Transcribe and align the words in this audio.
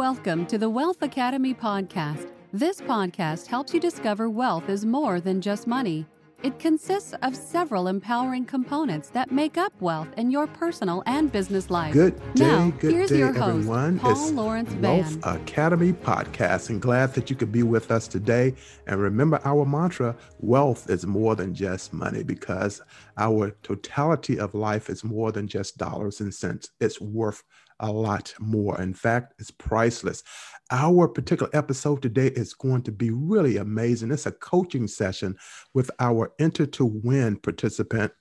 Welcome 0.00 0.46
to 0.46 0.56
the 0.56 0.70
Wealth 0.70 1.02
Academy 1.02 1.52
podcast. 1.52 2.32
This 2.54 2.80
podcast 2.80 3.48
helps 3.48 3.74
you 3.74 3.80
discover 3.80 4.30
wealth 4.30 4.70
is 4.70 4.86
more 4.86 5.20
than 5.20 5.42
just 5.42 5.66
money. 5.66 6.06
It 6.42 6.58
consists 6.58 7.12
of 7.20 7.36
several 7.36 7.86
empowering 7.86 8.46
components 8.46 9.10
that 9.10 9.30
make 9.30 9.58
up 9.58 9.74
wealth 9.78 10.08
in 10.16 10.30
your 10.30 10.46
personal 10.46 11.02
and 11.04 11.30
business 11.30 11.68
life. 11.68 11.92
Good 11.92 12.18
day, 12.34 12.46
now, 12.46 12.70
good 12.78 12.92
here's 12.92 13.10
day, 13.10 13.18
your 13.18 13.34
host, 13.34 13.58
everyone. 13.58 13.98
Paul 13.98 14.12
it's 14.12 14.30
Lawrence 14.30 14.72
Wealth 14.76 15.18
Academy 15.22 15.92
podcast, 15.92 16.70
and 16.70 16.80
glad 16.80 17.12
that 17.12 17.28
you 17.28 17.36
could 17.36 17.52
be 17.52 17.62
with 17.62 17.90
us 17.90 18.08
today. 18.08 18.54
And 18.86 19.02
remember 19.02 19.38
our 19.44 19.66
mantra: 19.66 20.16
wealth 20.38 20.88
is 20.88 21.04
more 21.04 21.36
than 21.36 21.52
just 21.52 21.92
money, 21.92 22.22
because 22.22 22.80
our 23.18 23.50
totality 23.62 24.38
of 24.38 24.54
life 24.54 24.88
is 24.88 25.04
more 25.04 25.30
than 25.30 25.46
just 25.46 25.76
dollars 25.76 26.22
and 26.22 26.32
cents. 26.32 26.70
It's 26.80 27.02
worth 27.02 27.42
a 27.80 27.90
lot 27.90 28.32
more. 28.38 28.80
In 28.80 28.94
fact, 28.94 29.34
it's 29.38 29.50
priceless. 29.50 30.22
Our 30.70 31.08
particular 31.08 31.50
episode 31.52 32.00
today 32.00 32.28
is 32.28 32.54
going 32.54 32.82
to 32.82 32.92
be 32.92 33.10
really 33.10 33.56
amazing. 33.56 34.12
It's 34.12 34.26
a 34.26 34.32
coaching 34.32 34.86
session 34.86 35.36
with 35.74 35.90
our 35.98 36.32
Enter 36.38 36.66
to 36.66 36.84
Win 36.84 37.36
participant 37.36 38.12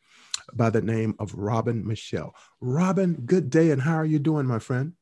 by 0.53 0.71
the 0.71 0.81
name 0.81 1.13
of 1.19 1.33
Robin 1.35 1.85
Michelle. 1.85 2.33
Robin, 2.59 3.13
good 3.25 3.49
day, 3.49 3.71
and 3.71 3.81
how 3.81 3.95
are 3.95 4.05
you 4.05 4.17
doing, 4.17 4.47
my 4.47 4.59
friend? 4.59 4.93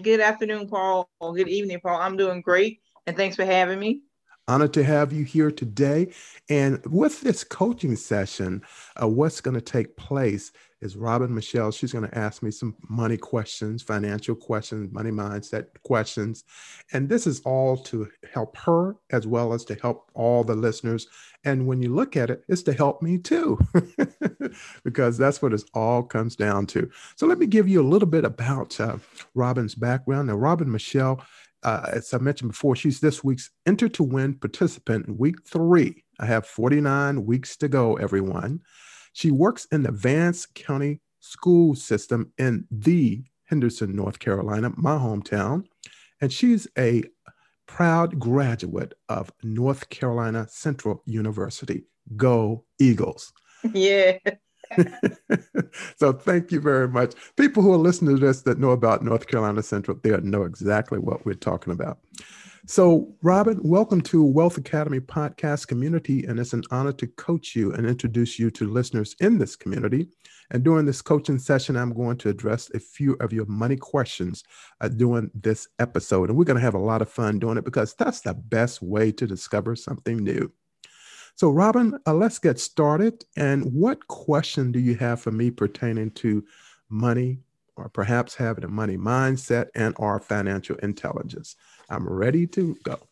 Good 0.00 0.20
afternoon, 0.20 0.68
Paul. 0.68 1.08
Good 1.20 1.48
evening, 1.48 1.80
Paul. 1.82 2.00
I'm 2.00 2.16
doing 2.16 2.40
great, 2.40 2.80
and 3.06 3.16
thanks 3.16 3.36
for 3.36 3.44
having 3.44 3.78
me. 3.78 4.02
Honored 4.48 4.72
to 4.74 4.84
have 4.84 5.12
you 5.12 5.24
here 5.24 5.50
today. 5.50 6.12
And 6.48 6.80
with 6.86 7.20
this 7.20 7.42
coaching 7.42 7.96
session, 7.96 8.62
uh, 9.02 9.08
what's 9.08 9.40
going 9.40 9.56
to 9.56 9.60
take 9.60 9.96
place 9.96 10.52
is 10.80 10.96
Robin 10.96 11.34
Michelle. 11.34 11.72
She's 11.72 11.92
going 11.92 12.08
to 12.08 12.16
ask 12.16 12.44
me 12.44 12.52
some 12.52 12.76
money 12.88 13.16
questions, 13.16 13.82
financial 13.82 14.36
questions, 14.36 14.92
money 14.92 15.10
mindset 15.10 15.66
questions. 15.82 16.44
And 16.92 17.08
this 17.08 17.26
is 17.26 17.40
all 17.40 17.76
to 17.78 18.08
help 18.32 18.56
her 18.58 18.96
as 19.10 19.26
well 19.26 19.52
as 19.52 19.64
to 19.64 19.74
help 19.74 20.10
all 20.14 20.44
the 20.44 20.54
listeners. 20.54 21.08
And 21.44 21.66
when 21.66 21.82
you 21.82 21.92
look 21.92 22.16
at 22.16 22.30
it, 22.30 22.44
it's 22.48 22.62
to 22.64 22.72
help 22.72 23.02
me 23.02 23.18
too, 23.18 23.58
because 24.84 25.18
that's 25.18 25.42
what 25.42 25.54
it 25.54 25.64
all 25.74 26.02
comes 26.04 26.36
down 26.36 26.66
to. 26.68 26.88
So 27.16 27.26
let 27.26 27.38
me 27.38 27.46
give 27.46 27.68
you 27.68 27.80
a 27.80 27.90
little 27.90 28.08
bit 28.08 28.24
about 28.24 28.78
uh, 28.78 28.98
Robin's 29.34 29.74
background. 29.74 30.28
Now, 30.28 30.36
Robin 30.36 30.70
Michelle 30.70 31.20
uh, 31.66 31.90
as 31.94 32.14
I 32.14 32.18
mentioned 32.18 32.52
before, 32.52 32.76
she's 32.76 33.00
this 33.00 33.24
week's 33.24 33.50
Enter 33.66 33.88
to 33.88 34.04
Win 34.04 34.34
participant 34.34 35.08
in 35.08 35.18
week 35.18 35.44
three. 35.44 36.04
I 36.20 36.26
have 36.26 36.46
49 36.46 37.26
weeks 37.26 37.56
to 37.56 37.68
go, 37.68 37.96
everyone. 37.96 38.60
She 39.12 39.32
works 39.32 39.66
in 39.72 39.82
the 39.82 39.90
Vance 39.90 40.46
County 40.46 41.00
school 41.18 41.74
system 41.74 42.32
in 42.38 42.68
the 42.70 43.24
Henderson, 43.46 43.96
North 43.96 44.20
Carolina, 44.20 44.70
my 44.76 44.96
hometown. 44.96 45.64
And 46.20 46.32
she's 46.32 46.68
a 46.78 47.02
proud 47.66 48.20
graduate 48.20 48.94
of 49.08 49.32
North 49.42 49.88
Carolina 49.88 50.46
Central 50.48 51.02
University. 51.04 51.84
Go 52.16 52.64
Eagles. 52.78 53.32
Yeah. 53.72 54.18
so 55.96 56.12
thank 56.12 56.52
you 56.52 56.60
very 56.60 56.88
much. 56.88 57.14
People 57.36 57.62
who 57.62 57.72
are 57.72 57.78
listening 57.78 58.16
to 58.16 58.26
this 58.26 58.42
that 58.42 58.58
know 58.58 58.70
about 58.70 59.04
North 59.04 59.26
Carolina 59.26 59.62
Central, 59.62 59.98
they 60.02 60.16
know 60.18 60.42
exactly 60.42 60.98
what 60.98 61.24
we're 61.24 61.34
talking 61.34 61.72
about. 61.72 61.98
So, 62.68 63.14
Robin, 63.22 63.60
welcome 63.62 64.00
to 64.02 64.24
Wealth 64.24 64.58
Academy 64.58 64.98
podcast 64.98 65.68
community, 65.68 66.24
and 66.24 66.40
it's 66.40 66.52
an 66.52 66.64
honor 66.72 66.92
to 66.94 67.06
coach 67.06 67.54
you 67.54 67.72
and 67.72 67.86
introduce 67.86 68.40
you 68.40 68.50
to 68.50 68.68
listeners 68.68 69.14
in 69.20 69.38
this 69.38 69.54
community. 69.54 70.08
And 70.50 70.64
during 70.64 70.84
this 70.84 71.00
coaching 71.00 71.38
session, 71.38 71.76
I'm 71.76 71.92
going 71.92 72.16
to 72.18 72.28
address 72.28 72.68
a 72.74 72.80
few 72.80 73.14
of 73.20 73.32
your 73.32 73.46
money 73.46 73.76
questions 73.76 74.42
uh, 74.80 74.88
during 74.88 75.30
this 75.32 75.68
episode, 75.78 76.28
and 76.28 76.36
we're 76.36 76.44
going 76.44 76.56
to 76.56 76.62
have 76.62 76.74
a 76.74 76.78
lot 76.78 77.02
of 77.02 77.08
fun 77.08 77.38
doing 77.38 77.56
it 77.56 77.64
because 77.64 77.94
that's 77.94 78.22
the 78.22 78.34
best 78.34 78.82
way 78.82 79.12
to 79.12 79.28
discover 79.28 79.76
something 79.76 80.16
new. 80.16 80.52
So, 81.36 81.50
Robin, 81.50 81.98
uh, 82.06 82.14
let's 82.14 82.38
get 82.38 82.58
started. 82.58 83.24
And 83.36 83.72
what 83.74 84.08
question 84.08 84.72
do 84.72 84.80
you 84.80 84.96
have 84.96 85.20
for 85.20 85.30
me 85.30 85.50
pertaining 85.50 86.10
to 86.12 86.42
money, 86.88 87.40
or 87.76 87.90
perhaps 87.90 88.34
having 88.34 88.64
a 88.64 88.68
money 88.68 88.96
mindset 88.96 89.66
and 89.74 89.94
our 89.98 90.18
financial 90.18 90.76
intelligence? 90.76 91.56
I'm 91.90 92.08
ready 92.08 92.46
to 92.48 92.74
go. 92.84 92.94
All 92.94 93.08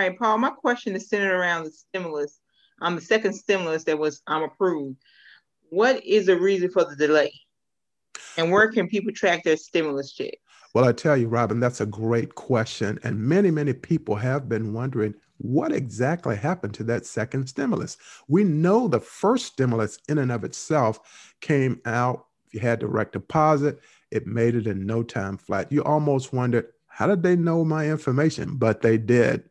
right, 0.00 0.16
Paul. 0.16 0.38
My 0.38 0.50
question 0.50 0.94
is 0.94 1.08
centered 1.08 1.34
around 1.34 1.64
the 1.64 1.72
stimulus. 1.72 2.38
Um, 2.80 2.94
the 2.94 3.00
second 3.00 3.32
stimulus 3.32 3.82
that 3.84 3.98
was 3.98 4.22
um 4.28 4.44
approved. 4.44 4.96
What 5.70 6.04
is 6.06 6.26
the 6.26 6.38
reason 6.38 6.70
for 6.70 6.84
the 6.84 6.94
delay? 6.94 7.32
And 8.36 8.52
where 8.52 8.70
can 8.70 8.88
people 8.88 9.12
track 9.12 9.42
their 9.42 9.56
stimulus 9.56 10.12
check? 10.12 10.34
Well, 10.72 10.84
I 10.84 10.92
tell 10.92 11.16
you, 11.16 11.26
Robin, 11.26 11.58
that's 11.58 11.80
a 11.80 11.86
great 11.86 12.36
question. 12.36 13.00
And 13.02 13.18
many, 13.18 13.50
many 13.50 13.72
people 13.72 14.14
have 14.14 14.48
been 14.48 14.72
wondering 14.72 15.14
what 15.40 15.72
exactly 15.72 16.36
happened 16.36 16.74
to 16.74 16.84
that 16.84 17.06
second 17.06 17.48
stimulus. 17.48 17.96
We 18.28 18.44
know 18.44 18.88
the 18.88 19.00
first 19.00 19.46
stimulus, 19.46 19.98
in 20.08 20.18
and 20.18 20.30
of 20.30 20.44
itself, 20.44 21.34
came 21.40 21.80
out. 21.86 22.26
You 22.52 22.60
had 22.60 22.80
direct 22.80 23.12
deposit, 23.12 23.80
it 24.10 24.26
made 24.26 24.54
it 24.54 24.66
in 24.66 24.84
no 24.84 25.02
time 25.02 25.38
flat. 25.38 25.72
You 25.72 25.82
almost 25.84 26.32
wondered, 26.32 26.66
how 26.88 27.06
did 27.06 27.22
they 27.22 27.36
know 27.36 27.64
my 27.64 27.88
information? 27.88 28.56
But 28.56 28.82
they 28.82 28.98
did. 28.98 29.44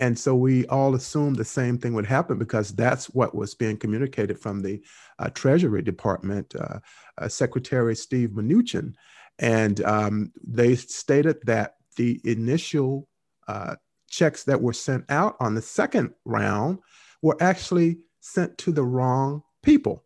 And 0.00 0.18
so 0.18 0.34
we 0.34 0.66
all 0.66 0.96
assumed 0.96 1.36
the 1.36 1.44
same 1.44 1.78
thing 1.78 1.94
would 1.94 2.06
happen 2.06 2.38
because 2.38 2.70
that's 2.70 3.06
what 3.10 3.34
was 3.34 3.54
being 3.54 3.76
communicated 3.76 4.40
from 4.40 4.62
the 4.62 4.82
uh, 5.20 5.28
Treasury 5.30 5.82
Department, 5.82 6.52
uh, 6.58 6.80
uh, 7.18 7.28
Secretary 7.28 7.94
Steve 7.94 8.30
Mnuchin. 8.30 8.94
And 9.38 9.80
um, 9.84 10.32
they 10.42 10.74
stated 10.74 11.38
that 11.44 11.76
the 11.96 12.20
initial 12.24 13.08
uh, 13.46 13.76
checks 14.14 14.44
that 14.44 14.62
were 14.62 14.72
sent 14.72 15.04
out 15.08 15.36
on 15.40 15.54
the 15.54 15.62
second 15.62 16.14
round 16.24 16.78
were 17.20 17.36
actually 17.40 17.98
sent 18.20 18.56
to 18.58 18.70
the 18.70 18.84
wrong 18.84 19.42
people. 19.62 20.04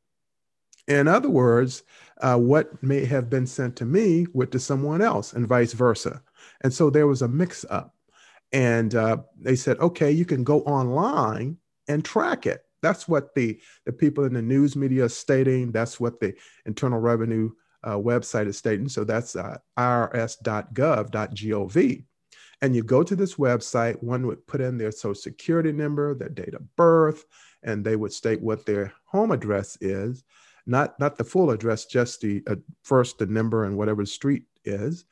In 0.86 1.06
other 1.06 1.28
words, 1.28 1.82
uh, 2.22 2.38
what 2.38 2.82
may 2.82 3.04
have 3.04 3.28
been 3.28 3.46
sent 3.46 3.76
to 3.76 3.84
me 3.84 4.26
went 4.32 4.50
to 4.52 4.58
someone 4.58 5.02
else, 5.02 5.34
and 5.34 5.46
vice 5.46 5.74
versa. 5.74 6.22
And 6.62 6.72
so 6.72 6.88
there 6.88 7.06
was 7.06 7.20
a 7.20 7.28
mix 7.28 7.66
up. 7.68 7.94
And 8.52 8.94
uh, 8.94 9.18
they 9.38 9.56
said, 9.56 9.78
okay, 9.78 10.10
you 10.10 10.24
can 10.24 10.42
go 10.42 10.62
online 10.62 11.58
and 11.86 12.02
track 12.02 12.46
it. 12.46 12.64
That's 12.80 13.06
what 13.06 13.34
the, 13.34 13.60
the 13.84 13.92
people 13.92 14.24
in 14.24 14.32
the 14.32 14.40
news 14.40 14.74
media 14.74 15.04
are 15.04 15.10
stating. 15.10 15.70
That's 15.70 16.00
what 16.00 16.18
the 16.18 16.32
Internal 16.64 16.98
Revenue 17.00 17.50
uh, 17.84 17.96
website 17.96 18.46
is 18.46 18.56
stating. 18.56 18.88
So 18.88 19.04
that's 19.04 19.36
uh, 19.36 19.58
irs.gov.gov. 19.78 20.64
And 22.60 22.74
you 22.74 22.82
go 22.82 23.02
to 23.02 23.14
this 23.14 23.36
website, 23.36 24.02
one 24.02 24.26
would 24.26 24.46
put 24.46 24.60
in 24.60 24.78
their 24.78 24.90
social 24.90 25.14
security 25.14 25.72
number, 25.72 26.14
their 26.14 26.28
date 26.28 26.54
of 26.54 26.76
birth, 26.76 27.24
and 27.62 27.84
they 27.84 27.96
would 27.96 28.12
state 28.12 28.40
what 28.40 28.66
their 28.66 28.92
home 29.04 29.30
address 29.30 29.78
is, 29.80 30.24
not, 30.66 30.98
not 30.98 31.16
the 31.16 31.24
full 31.24 31.50
address, 31.50 31.86
just 31.86 32.20
the 32.20 32.42
uh, 32.46 32.56
first, 32.82 33.18
the 33.18 33.26
number, 33.26 33.64
and 33.64 33.76
whatever 33.76 34.02
the 34.02 34.06
street 34.06 34.44
is. 34.64 35.04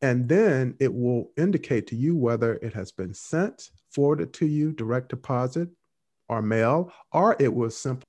And 0.00 0.28
then 0.28 0.74
it 0.80 0.92
will 0.92 1.30
indicate 1.36 1.86
to 1.88 1.96
you 1.96 2.16
whether 2.16 2.54
it 2.54 2.72
has 2.72 2.92
been 2.92 3.14
sent, 3.14 3.70
forwarded 3.90 4.32
to 4.34 4.46
you, 4.46 4.72
direct 4.72 5.10
deposit, 5.10 5.68
or 6.28 6.40
mail, 6.40 6.92
or 7.12 7.36
it 7.38 7.52
was 7.52 7.76
simple. 7.76 8.04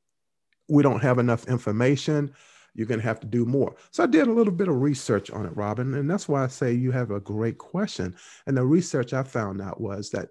We 0.70 0.82
don't 0.82 1.02
have 1.02 1.20
enough 1.20 1.48
information 1.48 2.34
you're 2.76 2.88
going 2.88 3.00
to 3.00 3.06
have 3.06 3.20
to 3.20 3.28
do 3.28 3.46
more. 3.46 3.76
So 3.92 4.04
I 4.04 4.08
did 4.08 4.28
a 4.28 4.34
little 4.34 4.54
bit 4.54 4.68
of 4.68 4.82
research 4.82 5.30
on 5.32 5.46
it, 5.46 5.56
Robin, 5.56 5.94
and 5.94 6.10
that's 6.10 6.28
why 6.28 6.44
I 6.44 6.48
say 6.48 6.74
you 6.74 6.92
have 6.92 7.12
a 7.12 7.20
great 7.20 7.58
question. 7.58 8.16
And 8.48 8.58
the 8.58 8.66
research 8.66 9.14
I 9.14 9.24
found 9.24 9.62
out 9.62 9.80
was 9.80 10.10
that 10.12 10.30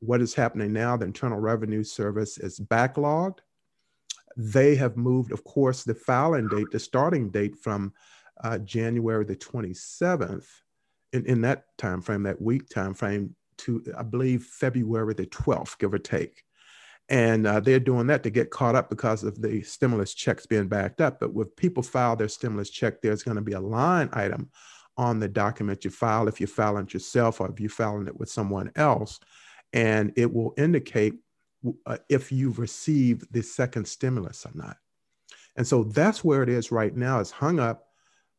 what 0.00 0.20
is 0.20 0.34
happening 0.34 0.72
now, 0.72 0.96
the 0.96 1.06
Internal 1.06 1.38
Revenue 1.38 1.84
Service 1.84 2.38
is 2.38 2.58
backlogged. 2.60 3.38
They 4.36 4.74
have 4.74 4.96
moved, 4.96 5.32
of 5.32 5.44
course, 5.44 5.84
the 5.84 5.94
filing 5.94 6.48
date, 6.48 6.66
the 6.70 6.78
starting 6.78 7.30
date 7.30 7.56
from 7.56 7.92
uh, 8.42 8.58
January 8.58 9.24
the 9.24 9.36
27th 9.36 10.46
in, 11.12 11.24
in 11.24 11.40
that 11.42 11.64
time 11.78 12.02
frame, 12.02 12.24
that 12.24 12.42
week 12.42 12.68
time 12.68 12.92
frame, 12.94 13.34
to 13.58 13.82
I 13.96 14.02
believe 14.02 14.44
February 14.44 15.14
the 15.14 15.26
12th, 15.26 15.78
give 15.78 15.94
or 15.94 15.98
take 15.98 16.42
and 17.08 17.46
uh, 17.46 17.60
they're 17.60 17.78
doing 17.78 18.08
that 18.08 18.22
to 18.24 18.30
get 18.30 18.50
caught 18.50 18.74
up 18.74 18.90
because 18.90 19.22
of 19.22 19.40
the 19.40 19.62
stimulus 19.62 20.12
checks 20.12 20.46
being 20.46 20.66
backed 20.66 21.00
up. 21.00 21.20
But 21.20 21.32
when 21.32 21.46
people 21.56 21.82
file 21.82 22.16
their 22.16 22.28
stimulus 22.28 22.70
check, 22.70 23.00
there's 23.00 23.22
going 23.22 23.36
to 23.36 23.42
be 23.42 23.52
a 23.52 23.60
line 23.60 24.08
item 24.12 24.50
on 24.96 25.20
the 25.20 25.28
document 25.28 25.84
you 25.84 25.90
file 25.90 26.26
if 26.26 26.40
you're 26.40 26.48
filing 26.48 26.86
it 26.86 26.94
yourself 26.94 27.40
or 27.40 27.50
if 27.50 27.60
you're 27.60 27.68
filing 27.68 28.08
it 28.08 28.18
with 28.18 28.30
someone 28.30 28.72
else, 28.76 29.20
and 29.72 30.12
it 30.16 30.32
will 30.32 30.54
indicate 30.56 31.14
uh, 31.86 31.98
if 32.08 32.32
you've 32.32 32.58
received 32.58 33.26
the 33.32 33.42
second 33.42 33.86
stimulus 33.86 34.44
or 34.46 34.52
not. 34.54 34.76
And 35.56 35.66
so 35.66 35.84
that's 35.84 36.24
where 36.24 36.42
it 36.42 36.48
is 36.48 36.72
right 36.72 36.94
now. 36.94 37.20
It's 37.20 37.30
hung 37.30 37.60
up 37.60 37.86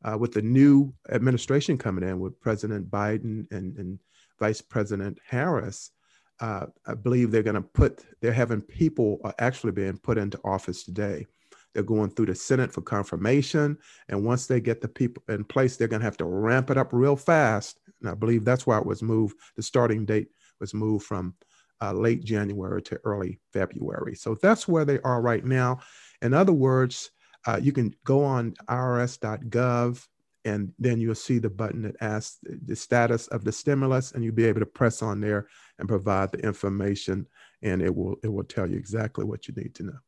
uh, 0.03 0.17
with 0.17 0.33
the 0.33 0.41
new 0.41 0.93
administration 1.09 1.77
coming 1.77 2.07
in 2.07 2.19
with 2.19 2.39
President 2.39 2.89
Biden 2.89 3.51
and, 3.51 3.77
and 3.77 3.99
Vice 4.39 4.61
President 4.61 5.19
Harris 5.25 5.91
uh, 6.39 6.67
I 6.85 6.93
believe 6.93 7.31
they're 7.31 7.43
going 7.43 7.55
to 7.55 7.61
put, 7.61 8.05
they're 8.21 8.31
having 8.33 8.61
people 8.61 9.19
are 9.23 9.33
actually 9.39 9.71
being 9.71 9.97
put 9.97 10.17
into 10.17 10.39
office 10.43 10.83
today. 10.83 11.25
They're 11.73 11.83
going 11.83 12.11
through 12.11 12.27
the 12.27 12.35
Senate 12.35 12.71
for 12.71 12.81
confirmation. 12.81 13.77
And 14.09 14.25
once 14.25 14.47
they 14.47 14.59
get 14.59 14.81
the 14.81 14.87
people 14.87 15.23
in 15.29 15.43
place, 15.43 15.77
they're 15.77 15.87
going 15.87 15.99
to 15.99 16.05
have 16.05 16.17
to 16.17 16.25
ramp 16.25 16.69
it 16.69 16.77
up 16.77 16.91
real 16.91 17.15
fast 17.15 17.79
And 18.01 18.09
I 18.09 18.13
believe 18.13 18.45
that's 18.45 18.65
why 18.65 18.79
it 18.79 18.85
was 18.85 19.03
moved. 19.03 19.37
The 19.55 19.63
starting 19.63 20.05
date 20.05 20.29
was 20.59 20.73
moved 20.73 21.05
from 21.05 21.35
uh, 21.81 21.93
late 21.93 22.23
January 22.23 22.81
to 22.83 22.99
early 23.03 23.39
February. 23.53 24.15
So 24.15 24.35
that's 24.41 24.67
where 24.67 24.85
they 24.85 24.99
are 25.01 25.21
right 25.21 25.45
now. 25.45 25.79
In 26.21 26.33
other 26.33 26.53
words, 26.53 27.11
uh, 27.45 27.59
you 27.61 27.71
can 27.71 27.93
go 28.03 28.23
on 28.23 28.55
irs.gov 28.67 30.05
and 30.47 30.71
then 30.79 31.01
you'll 31.01 31.13
see 31.13 31.39
the 31.39 31.49
button 31.49 31.81
that 31.81 31.97
asks 31.99 32.39
the 32.43 32.75
status 32.75 33.27
of 33.27 33.43
the 33.43 33.51
stimulus 33.51 34.13
and 34.13 34.23
you'll 34.23 34.33
be 34.33 34.45
able 34.45 34.61
to 34.61 34.65
press 34.65 35.01
on 35.01 35.19
there 35.19 35.47
and 35.77 35.89
provide 35.89 36.31
the 36.31 36.39
information 36.39 37.27
and 37.61 37.81
it 37.81 37.93
will 37.93 38.15
it 38.23 38.29
will 38.29 38.45
tell 38.45 38.65
you 38.65 38.77
exactly 38.77 39.25
what 39.25 39.47
you 39.47 39.53
need 39.55 39.75
to 39.75 39.83
know. 39.83 39.99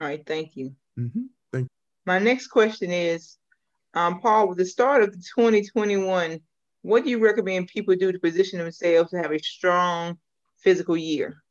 All 0.00 0.06
right 0.06 0.24
thank 0.24 0.56
you. 0.56 0.74
Mm-hmm. 0.96 1.22
thank 1.52 1.64
you. 1.64 1.68
My 2.06 2.20
next 2.20 2.46
question 2.48 2.92
is 2.92 3.36
um, 3.94 4.20
paul 4.20 4.48
with 4.48 4.58
the 4.58 4.64
start 4.64 5.02
of 5.02 5.12
2021 5.12 6.40
what 6.82 7.02
do 7.02 7.10
you 7.10 7.18
recommend 7.18 7.66
people 7.66 7.96
do 7.96 8.12
to 8.12 8.20
position 8.20 8.60
themselves 8.60 9.10
to 9.10 9.16
have 9.16 9.32
a 9.32 9.42
strong 9.42 10.16
physical 10.58 10.96
year? 10.96 11.42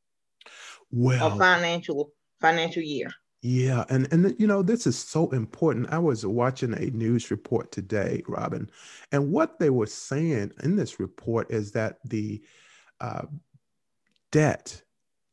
Well 0.91 1.27
a 1.27 1.37
financial 1.37 2.13
financial 2.39 2.83
year 2.83 3.09
yeah, 3.45 3.85
and 3.89 4.11
and 4.11 4.35
you 4.39 4.47
know 4.47 4.63
this 4.63 4.87
is 4.87 4.97
so 4.97 5.29
important. 5.29 5.93
I 5.93 5.99
was 5.99 6.25
watching 6.25 6.73
a 6.73 6.89
news 6.89 7.29
report 7.29 7.71
today, 7.71 8.23
Robin, 8.27 8.67
and 9.11 9.31
what 9.31 9.59
they 9.59 9.69
were 9.69 9.85
saying 9.85 10.51
in 10.63 10.75
this 10.75 10.99
report 10.99 11.51
is 11.51 11.71
that 11.73 11.99
the 12.05 12.41
uh, 12.99 13.27
debt, 14.31 14.81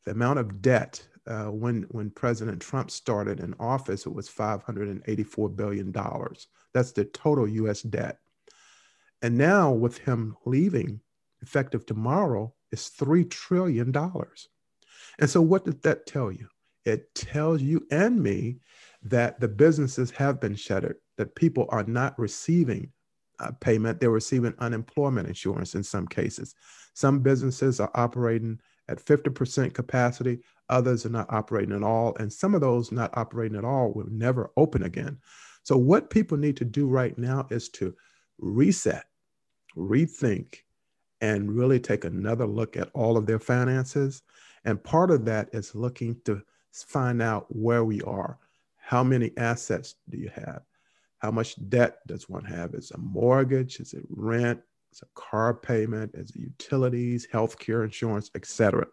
the 0.05 0.11
amount 0.11 0.37
of 0.37 0.61
debt 0.61 1.03
uh, 1.25 1.45
when 1.45 1.87
when 1.89 2.11
President 2.11 2.61
Trump 2.61 2.91
started 2.91 3.39
in 3.39 3.55
office, 3.59 4.05
it 4.05 4.13
was 4.13 4.29
584 4.29 5.49
billion 5.49 5.91
dollars. 5.91 6.45
That's 6.71 6.91
the 6.91 7.05
total 7.05 7.47
U.S. 7.47 7.81
debt, 7.81 8.19
and 9.23 9.39
now 9.39 9.71
with 9.71 9.97
him 9.97 10.37
leaving, 10.45 11.01
effective 11.41 11.87
tomorrow, 11.87 12.53
is 12.71 12.89
three 12.89 13.25
trillion 13.25 13.91
dollars. 13.91 14.49
And 15.17 15.27
so, 15.27 15.41
what 15.41 15.65
did 15.65 15.81
that 15.81 16.05
tell 16.05 16.31
you? 16.31 16.47
It 16.85 17.13
tells 17.15 17.61
you 17.61 17.85
and 17.91 18.21
me 18.21 18.57
that 19.03 19.39
the 19.39 19.47
businesses 19.47 20.11
have 20.11 20.39
been 20.39 20.55
shuttered, 20.55 20.97
that 21.17 21.35
people 21.35 21.67
are 21.69 21.83
not 21.83 22.17
receiving 22.17 22.91
uh, 23.39 23.51
payment, 23.59 23.99
they're 23.99 24.09
receiving 24.09 24.53
unemployment 24.59 25.27
insurance 25.27 25.75
in 25.75 25.83
some 25.83 26.07
cases. 26.07 26.55
Some 26.93 27.19
businesses 27.19 27.79
are 27.79 27.91
operating 27.95 28.59
at 28.87 29.03
50% 29.03 29.73
capacity, 29.73 30.39
others 30.69 31.05
are 31.05 31.09
not 31.09 31.31
operating 31.31 31.75
at 31.75 31.83
all, 31.83 32.15
and 32.19 32.31
some 32.31 32.53
of 32.53 32.61
those 32.61 32.91
not 32.91 33.17
operating 33.17 33.57
at 33.57 33.65
all 33.65 33.91
will 33.93 34.07
never 34.09 34.51
open 34.57 34.83
again. 34.83 35.17
So, 35.63 35.77
what 35.77 36.09
people 36.09 36.37
need 36.37 36.57
to 36.57 36.65
do 36.65 36.87
right 36.87 37.17
now 37.17 37.47
is 37.49 37.69
to 37.69 37.95
reset, 38.37 39.05
rethink, 39.77 40.57
and 41.21 41.55
really 41.55 41.79
take 41.79 42.03
another 42.03 42.45
look 42.45 42.75
at 42.75 42.89
all 42.93 43.15
of 43.15 43.25
their 43.25 43.39
finances. 43.39 44.21
And 44.65 44.83
part 44.83 45.09
of 45.09 45.25
that 45.25 45.49
is 45.53 45.73
looking 45.73 46.17
to 46.25 46.41
find 46.81 47.21
out 47.21 47.45
where 47.49 47.83
we 47.83 48.01
are. 48.01 48.39
How 48.77 49.03
many 49.03 49.31
assets 49.37 49.95
do 50.09 50.17
you 50.17 50.29
have? 50.33 50.63
How 51.19 51.31
much 51.31 51.55
debt 51.69 51.99
does 52.07 52.27
one 52.27 52.45
have? 52.45 52.73
Is 52.73 52.91
it 52.91 52.97
a 52.97 52.99
mortgage? 52.99 53.79
Is 53.79 53.93
it 53.93 54.03
rent? 54.09 54.59
Is 54.91 55.01
it 55.01 55.07
a 55.15 55.19
car 55.19 55.53
payment? 55.53 56.11
Is 56.15 56.31
it 56.31 56.35
utilities, 56.37 57.27
healthcare 57.31 57.83
insurance, 57.83 58.31
etc.? 58.35 58.87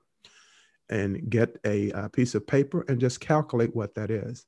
And 0.89 1.29
get 1.31 1.57
a, 1.65 1.91
a, 1.91 2.09
piece 2.09 2.35
of 2.35 2.47
paper 2.47 2.85
and 2.89 3.01
just 3.01 3.21
calculate 3.21 3.75
what 3.75 3.95
that 3.95 4.11
is. 4.11 4.45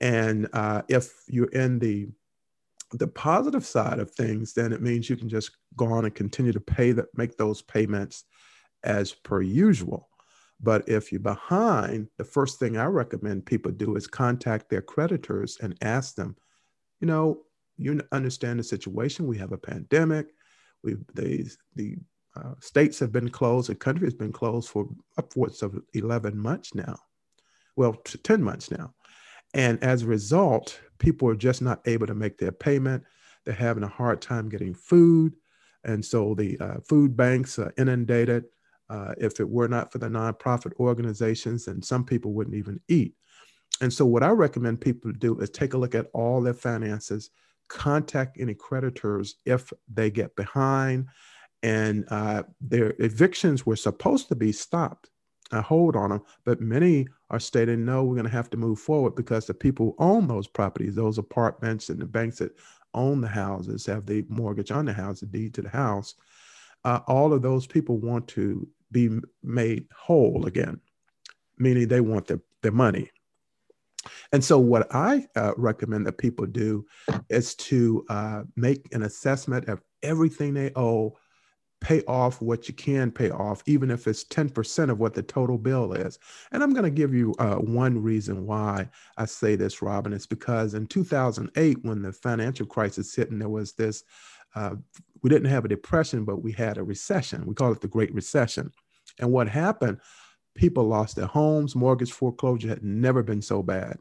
And 0.00 0.48
uh, 0.52 0.82
if 0.88 1.12
you're 1.28 1.50
in 1.50 1.78
the 1.78 2.08
the 2.92 3.06
positive 3.06 3.64
side 3.64 4.00
of 4.00 4.10
things, 4.10 4.52
then 4.52 4.72
it 4.72 4.82
means 4.82 5.08
you 5.08 5.16
can 5.16 5.28
just 5.28 5.52
go 5.76 5.86
on 5.92 6.04
and 6.04 6.14
continue 6.14 6.52
to 6.52 6.60
pay 6.60 6.90
that, 6.92 7.06
make 7.16 7.36
those 7.36 7.62
payments 7.62 8.24
as 8.82 9.12
per 9.12 9.40
usual. 9.40 10.09
But 10.62 10.88
if 10.88 11.10
you're 11.10 11.20
behind, 11.20 12.08
the 12.18 12.24
first 12.24 12.58
thing 12.58 12.76
I 12.76 12.84
recommend 12.84 13.46
people 13.46 13.72
do 13.72 13.96
is 13.96 14.06
contact 14.06 14.68
their 14.68 14.82
creditors 14.82 15.56
and 15.62 15.76
ask 15.80 16.14
them, 16.14 16.36
you 17.00 17.06
know, 17.06 17.42
you 17.76 18.00
understand 18.12 18.58
the 18.58 18.64
situation. 18.64 19.26
We 19.26 19.38
have 19.38 19.52
a 19.52 19.58
pandemic. 19.58 20.34
We 20.84 20.96
the 21.14 21.50
the 21.74 21.96
uh, 22.36 22.54
states 22.60 22.98
have 22.98 23.10
been 23.10 23.30
closed. 23.30 23.70
The 23.70 23.74
country 23.74 24.06
has 24.06 24.14
been 24.14 24.32
closed 24.32 24.68
for 24.68 24.88
upwards 25.18 25.62
of 25.62 25.80
11 25.94 26.38
months 26.38 26.74
now. 26.74 26.96
Well, 27.74 27.94
10 27.94 28.42
months 28.42 28.70
now. 28.70 28.94
And 29.54 29.82
as 29.82 30.02
a 30.02 30.06
result, 30.06 30.80
people 30.98 31.28
are 31.28 31.34
just 31.34 31.60
not 31.60 31.80
able 31.86 32.06
to 32.06 32.14
make 32.14 32.38
their 32.38 32.52
payment. 32.52 33.02
They're 33.44 33.54
having 33.54 33.82
a 33.82 33.88
hard 33.88 34.20
time 34.20 34.48
getting 34.48 34.74
food. 34.74 35.34
And 35.82 36.04
so 36.04 36.34
the 36.34 36.58
uh, 36.60 36.80
food 36.88 37.16
banks 37.16 37.58
are 37.58 37.72
inundated. 37.76 38.44
Uh, 38.90 39.14
if 39.18 39.38
it 39.38 39.48
were 39.48 39.68
not 39.68 39.92
for 39.92 39.98
the 39.98 40.08
nonprofit 40.08 40.72
organizations, 40.80 41.64
then 41.66 41.80
some 41.80 42.04
people 42.04 42.32
wouldn't 42.32 42.56
even 42.56 42.80
eat. 42.88 43.14
And 43.80 43.92
so, 43.92 44.04
what 44.04 44.24
I 44.24 44.30
recommend 44.30 44.80
people 44.80 45.12
do 45.12 45.38
is 45.38 45.48
take 45.48 45.74
a 45.74 45.78
look 45.78 45.94
at 45.94 46.08
all 46.12 46.42
their 46.42 46.54
finances, 46.54 47.30
contact 47.68 48.36
any 48.40 48.54
creditors 48.54 49.36
if 49.46 49.72
they 49.92 50.10
get 50.10 50.34
behind, 50.34 51.06
and 51.62 52.04
uh, 52.10 52.42
their 52.60 52.94
evictions 52.98 53.64
were 53.64 53.76
supposed 53.76 54.28
to 54.28 54.34
be 54.34 54.52
stopped. 54.52 55.08
a 55.52 55.62
hold 55.62 55.94
on 55.96 56.10
them, 56.10 56.22
but 56.44 56.60
many 56.60 57.06
are 57.30 57.40
stating, 57.40 57.84
no, 57.84 58.02
we're 58.02 58.14
going 58.14 58.24
to 58.24 58.32
have 58.32 58.50
to 58.50 58.56
move 58.56 58.80
forward 58.80 59.14
because 59.14 59.46
the 59.46 59.54
people 59.54 59.86
who 59.86 60.04
own 60.04 60.26
those 60.26 60.48
properties, 60.48 60.94
those 60.94 61.18
apartments, 61.18 61.90
and 61.90 62.00
the 62.00 62.06
banks 62.06 62.38
that 62.38 62.52
own 62.92 63.20
the 63.20 63.28
houses 63.28 63.86
have 63.86 64.04
the 64.04 64.24
mortgage 64.28 64.72
on 64.72 64.84
the 64.84 64.92
house, 64.92 65.20
the 65.20 65.26
deed 65.26 65.54
to 65.54 65.62
the 65.62 65.68
house. 65.68 66.14
Uh, 66.84 67.00
all 67.06 67.32
of 67.32 67.42
those 67.42 67.66
people 67.66 67.98
want 67.98 68.26
to 68.26 68.66
be 68.92 69.20
made 69.42 69.86
whole 69.94 70.46
again, 70.46 70.80
meaning 71.58 71.88
they 71.88 72.00
want 72.00 72.26
their, 72.26 72.40
their 72.62 72.72
money. 72.72 73.10
And 74.32 74.42
so, 74.42 74.58
what 74.58 74.94
I 74.94 75.26
uh, 75.36 75.52
recommend 75.56 76.06
that 76.06 76.18
people 76.18 76.46
do 76.46 76.86
is 77.28 77.54
to 77.56 78.04
uh, 78.08 78.42
make 78.56 78.94
an 78.94 79.02
assessment 79.02 79.68
of 79.68 79.82
everything 80.02 80.54
they 80.54 80.70
owe, 80.74 81.18
pay 81.82 82.02
off 82.02 82.40
what 82.40 82.66
you 82.66 82.72
can 82.72 83.10
pay 83.10 83.30
off, 83.30 83.62
even 83.66 83.90
if 83.90 84.06
it's 84.06 84.24
10% 84.24 84.90
of 84.90 84.98
what 84.98 85.12
the 85.12 85.22
total 85.22 85.58
bill 85.58 85.92
is. 85.92 86.18
And 86.52 86.62
I'm 86.62 86.72
going 86.72 86.84
to 86.84 86.90
give 86.90 87.12
you 87.12 87.34
uh, 87.38 87.56
one 87.56 88.02
reason 88.02 88.46
why 88.46 88.88
I 89.18 89.26
say 89.26 89.56
this, 89.56 89.82
Robin. 89.82 90.12
It's 90.14 90.26
because 90.26 90.74
in 90.74 90.86
2008, 90.86 91.78
when 91.82 92.00
the 92.00 92.12
financial 92.12 92.66
crisis 92.66 93.14
hit, 93.14 93.30
and 93.30 93.40
there 93.40 93.48
was 93.50 93.72
this 93.72 94.04
uh, 94.54 94.74
we 95.22 95.30
didn't 95.30 95.50
have 95.50 95.64
a 95.64 95.68
depression, 95.68 96.24
but 96.24 96.42
we 96.42 96.52
had 96.52 96.78
a 96.78 96.82
recession. 96.82 97.46
We 97.46 97.54
call 97.54 97.72
it 97.72 97.80
the 97.80 97.88
Great 97.88 98.14
Recession. 98.14 98.72
And 99.20 99.32
what 99.32 99.48
happened? 99.48 99.98
People 100.54 100.84
lost 100.84 101.16
their 101.16 101.26
homes. 101.26 101.76
Mortgage 101.76 102.12
foreclosure 102.12 102.68
had 102.68 102.82
never 102.82 103.22
been 103.22 103.42
so 103.42 103.62
bad. 103.62 103.98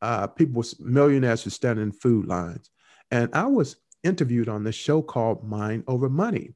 Uh, 0.00 0.26
people, 0.26 0.64
millionaires, 0.80 1.44
were 1.44 1.50
standing 1.50 1.84
in 1.84 1.92
food 1.92 2.26
lines. 2.26 2.70
And 3.10 3.34
I 3.34 3.46
was 3.46 3.76
interviewed 4.02 4.48
on 4.48 4.64
this 4.64 4.74
show 4.74 5.02
called 5.02 5.48
Mind 5.48 5.84
Over 5.86 6.08
Money, 6.08 6.54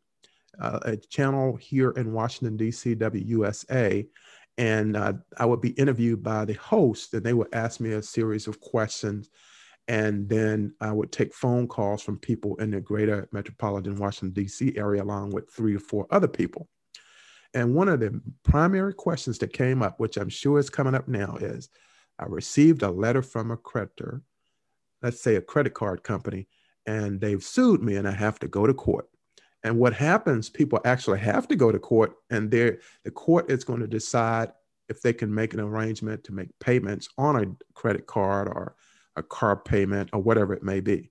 uh, 0.61 0.81
a 0.83 0.97
channel 0.97 1.57
here 1.57 1.91
in 1.91 2.13
Washington, 2.13 2.57
D.C., 2.57 2.97
WUSA. 2.97 4.07
And 4.59 4.97
uh, 4.97 5.15
I 5.37 5.47
would 5.47 5.61
be 5.61 5.71
interviewed 5.71 6.23
by 6.23 6.45
the 6.45 6.55
host, 6.55 7.15
and 7.15 7.25
they 7.25 7.33
would 7.33 7.55
ask 7.55 7.81
me 7.81 7.93
a 7.93 8.03
series 8.03 8.47
of 8.47 8.61
questions 8.61 9.31
and 9.91 10.29
then 10.29 10.73
I 10.81 10.93
would 10.93 11.11
take 11.11 11.35
phone 11.35 11.67
calls 11.67 12.01
from 12.01 12.17
people 12.17 12.55
in 12.57 12.71
the 12.71 12.81
greater 12.81 13.29
metropolitan 13.33 13.97
Washington, 13.97 14.31
D.C. 14.31 14.75
area, 14.77 15.03
along 15.03 15.31
with 15.31 15.51
three 15.51 15.75
or 15.75 15.81
four 15.81 16.07
other 16.13 16.29
people. 16.29 16.69
And 17.55 17.75
one 17.75 17.89
of 17.89 18.01
the 18.01 18.21
primary 18.43 18.95
questions 18.95 19.39
that 19.39 19.53
came 19.53 19.83
up, 19.83 19.99
which 19.99 20.17
I'm 20.17 20.29
sure 20.29 20.59
is 20.59 20.71
coming 20.71 20.95
up 20.95 21.09
now, 21.09 21.37
is 21.41 21.69
I 22.19 22.27
received 22.27 22.83
a 22.83 22.91
letter 22.91 23.23
from 23.23 23.51
a 23.51 23.57
creditor, 23.57 24.23
let's 25.03 25.21
say 25.21 25.37
a 25.37 25.41
credit 25.41 25.75
card 25.75 26.03
company, 26.03 26.47
and 26.87 27.21
they've 27.21 27.43
sued 27.43 27.83
me 27.83 27.97
and 27.97 28.07
I 28.07 28.13
have 28.13 28.39
to 28.41 28.49
go 28.49 28.67
to 28.67 28.75
court. 28.75 29.09
And 29.63 29.79
what 29.79 29.93
happens, 29.93 30.49
people 30.49 30.81
actually 30.85 31.19
have 31.21 31.49
to 31.49 31.57
go 31.57 31.71
to 31.73 31.79
court, 31.79 32.15
and 32.31 32.51
the 32.51 32.79
court 33.15 33.51
is 33.51 33.65
going 33.65 33.81
to 33.81 33.87
decide 33.87 34.53
if 34.89 35.03
they 35.03 35.13
can 35.13 35.35
make 35.35 35.53
an 35.55 35.61
arrangement 35.61 36.25
to 36.25 36.33
make 36.33 36.49
payments 36.61 37.09
on 37.19 37.37
a 37.37 37.75
credit 37.75 38.07
card 38.07 38.49
or 38.49 38.75
a 39.17 39.23
car 39.23 39.57
payment, 39.57 40.09
or 40.13 40.23
whatever 40.23 40.55
it 40.55 40.63
may 40.63 40.81
be. 40.81 41.11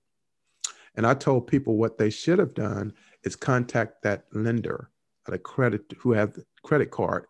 And 0.96 1.06
I 1.06 1.14
told 1.14 1.46
people 1.46 1.76
what 1.76 1.98
they 1.98 2.10
should 2.10 2.38
have 2.38 2.54
done 2.54 2.92
is 3.24 3.36
contact 3.36 4.02
that 4.02 4.24
lender, 4.32 4.90
the 5.30 5.38
credit 5.38 5.82
who 5.98 6.12
have 6.12 6.38
credit 6.62 6.90
card, 6.90 7.26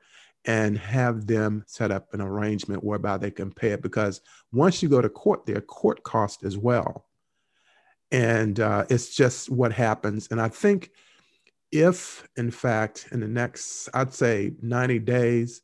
and 0.46 0.78
have 0.78 1.26
them 1.26 1.62
set 1.66 1.90
up 1.90 2.12
an 2.14 2.20
arrangement 2.20 2.82
whereby 2.82 3.18
they 3.18 3.30
can 3.30 3.52
pay 3.52 3.70
it. 3.70 3.82
Because 3.82 4.22
once 4.52 4.82
you 4.82 4.88
go 4.88 5.02
to 5.02 5.08
court, 5.08 5.44
there 5.44 5.58
are 5.58 5.62
court 5.62 6.02
costs 6.02 6.42
as 6.44 6.56
well. 6.56 7.06
And 8.10 8.58
uh, 8.58 8.86
it's 8.88 9.14
just 9.14 9.50
what 9.50 9.72
happens. 9.72 10.28
And 10.30 10.40
I 10.40 10.48
think 10.48 10.90
if, 11.70 12.26
in 12.36 12.50
fact, 12.50 13.08
in 13.12 13.20
the 13.20 13.28
next, 13.28 13.88
I'd 13.94 14.14
say 14.14 14.52
90 14.62 14.98
days, 15.00 15.62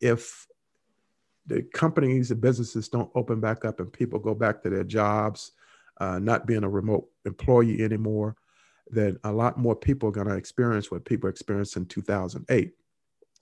if 0.00 0.46
the 1.46 1.62
companies, 1.62 2.28
the 2.28 2.36
businesses 2.36 2.88
don't 2.88 3.10
open 3.14 3.40
back 3.40 3.64
up 3.64 3.80
and 3.80 3.92
people 3.92 4.18
go 4.18 4.34
back 4.34 4.62
to 4.62 4.70
their 4.70 4.84
jobs, 4.84 5.52
uh, 6.00 6.18
not 6.18 6.46
being 6.46 6.64
a 6.64 6.68
remote 6.68 7.08
employee 7.26 7.82
anymore, 7.82 8.36
then 8.88 9.18
a 9.24 9.32
lot 9.32 9.58
more 9.58 9.76
people 9.76 10.08
are 10.08 10.12
going 10.12 10.28
to 10.28 10.36
experience 10.36 10.90
what 10.90 11.04
people 11.04 11.30
experienced 11.30 11.76
in 11.76 11.86
2008. 11.86 12.72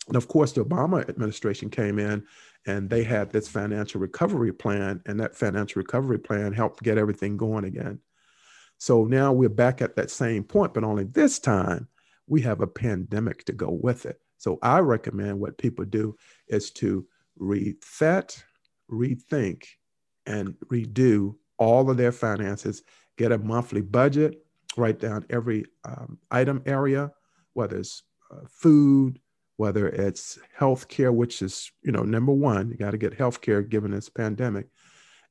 And 0.09 0.17
of 0.17 0.29
course, 0.29 0.53
the 0.53 0.65
Obama 0.65 1.09
administration 1.09 1.71
came 1.71 1.99
in 1.99 2.25
and 2.67 2.91
they 2.91 3.05
had 3.05 3.31
this 3.31 3.49
financial 3.49 4.01
recovery 4.01 4.53
plan, 4.53 5.01
and 5.07 5.19
that 5.21 5.35
financial 5.37 5.81
recovery 5.81 6.19
plan 6.19 6.53
helped 6.53 6.83
get 6.83 6.99
everything 6.99 7.37
going 7.37 7.65
again. 7.65 7.99
So 8.79 9.05
now 9.05 9.33
we're 9.33 9.49
back 9.49 9.81
at 9.83 9.97
that 9.97 10.11
same 10.11 10.45
point, 10.45 10.75
but 10.75 10.85
only 10.85 11.05
this 11.05 11.39
time 11.39 11.89
we 12.27 12.41
have 12.43 12.61
a 12.61 12.67
pandemic 12.67 13.45
to 13.45 13.53
go 13.53 13.71
with 13.71 14.07
it. 14.07 14.21
So 14.39 14.59
I 14.63 14.79
recommend 14.81 15.39
what 15.39 15.59
people 15.59 15.85
do 15.85 16.17
is 16.49 16.71
to 16.73 17.07
reset, 17.39 18.43
rethink, 18.91 19.65
and 20.27 20.55
redo 20.67 21.37
all 21.59 21.91
of 21.91 21.97
their 21.97 22.13
finances, 22.13 22.83
get 23.17 23.33
a 23.33 23.39
monthly 23.39 23.83
budget, 23.83 24.45
write 24.77 25.01
down 25.01 25.27
every 25.31 25.65
um, 25.85 26.19
item 26.31 26.63
area, 26.67 27.13
whether 27.55 27.79
it's 27.79 28.03
uh, 28.31 28.47
food, 28.49 29.19
whether 29.57 29.89
it's 29.89 30.39
healthcare, 30.59 31.13
which 31.13 31.43
is, 31.43 31.71
you 31.83 31.93
know, 31.93 32.03
number 32.03 32.33
one, 32.33 32.71
you 32.71 32.77
got 32.77 32.93
to 32.93 32.99
get 32.99 33.19
healthcare 33.19 33.69
given 33.69 33.91
this 33.91 34.09
pandemic, 34.09 34.67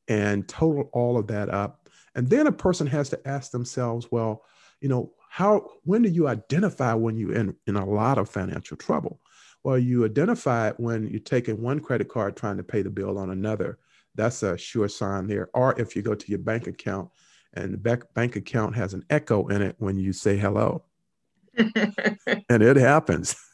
and 0.08 0.48
total 0.48 0.89
all 0.93 1.17
of 1.17 1.27
that 1.27 1.50
up. 1.50 1.89
And 2.15 2.29
then 2.29 2.48
a 2.48 2.51
person 2.51 2.88
has 2.88 3.10
to 3.10 3.27
ask 3.27 3.51
themselves, 3.51 4.08
well, 4.12 4.43
you 4.81 4.89
know, 4.89 5.13
how 5.29 5.67
when 5.84 6.01
do 6.01 6.10
you 6.10 6.27
identify 6.27 6.93
when 6.93 7.17
you're 7.17 7.34
in, 7.34 7.55
in 7.67 7.75
a 7.75 7.86
lot 7.86 8.17
of 8.17 8.29
financial 8.29 8.77
trouble? 8.77 9.19
Well, 9.63 9.77
you 9.77 10.05
identify 10.05 10.69
it 10.69 10.79
when 10.79 11.08
you're 11.08 11.19
taking 11.19 11.62
one 11.62 11.79
credit 11.79 12.10
card 12.10 12.36
trying 12.36 12.58
to 12.58 12.63
pay 12.63 12.81
the 12.81 12.89
bill 12.89 13.17
on 13.17 13.29
another. 13.29 13.77
That's 14.15 14.41
a 14.43 14.58
sure 14.58 14.89
sign 14.89 15.27
there. 15.27 15.50
Or 15.53 15.79
if 15.79 15.96
you 15.96 16.01
go 16.01 16.15
to 16.15 16.27
your 16.27 16.39
bank 16.39 16.67
account 16.67 17.10
and 17.53 17.74
the 17.74 18.06
bank 18.13 18.36
account 18.36 18.75
has 18.75 18.94
an 18.94 19.03
echo 19.10 19.48
in 19.48 19.62
it 19.62 19.75
when 19.79 19.98
you 19.98 20.13
say 20.13 20.38
hello. 20.38 20.84
and 21.58 22.63
it 22.63 22.77
happens. 22.77 23.36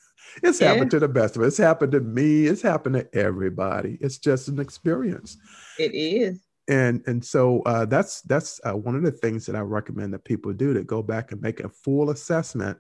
It's 0.44 0.60
yeah. 0.60 0.74
happened 0.74 0.92
to 0.92 1.00
the 1.00 1.08
best 1.08 1.38
of 1.38 1.44
us. 1.44 1.48
It's 1.48 1.58
happened 1.58 1.94
to 1.94 2.02
me. 2.02 2.46
It's 2.48 2.62
happened 2.62 2.96
to 2.96 3.18
everybody. 3.18 3.98
It's 4.02 4.18
just 4.18 4.50
an 4.50 4.60
experience. 4.60 5.38
It 5.80 5.94
is. 5.94 6.42
And 6.68 7.04
and 7.08 7.24
so 7.24 7.62
uh, 7.62 7.86
that's 7.86 8.22
that's 8.24 8.60
uh, 8.66 8.74
one 8.74 8.96
of 8.96 9.04
the 9.04 9.12
things 9.12 9.46
that 9.46 9.56
I 9.56 9.62
recommend 9.62 10.14
that 10.14 10.26
people 10.26 10.52
do 10.52 10.74
to 10.74 10.84
go 10.84 11.02
back 11.02 11.32
and 11.32 11.42
make 11.42 11.62
a 11.62 11.70
full 11.70 12.10
assessment, 12.10 12.78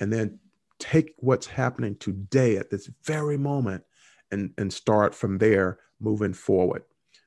and 0.00 0.12
then 0.12 0.38
take 0.78 1.14
what's 1.16 1.46
happening 1.46 1.96
today 1.96 2.56
at 2.56 2.68
this 2.68 2.90
very 3.04 3.38
moment, 3.38 3.84
and 4.30 4.52
and 4.58 4.70
start 4.70 5.14
from 5.14 5.38
there 5.38 5.78
moving 5.98 6.34
forward, 6.34 6.82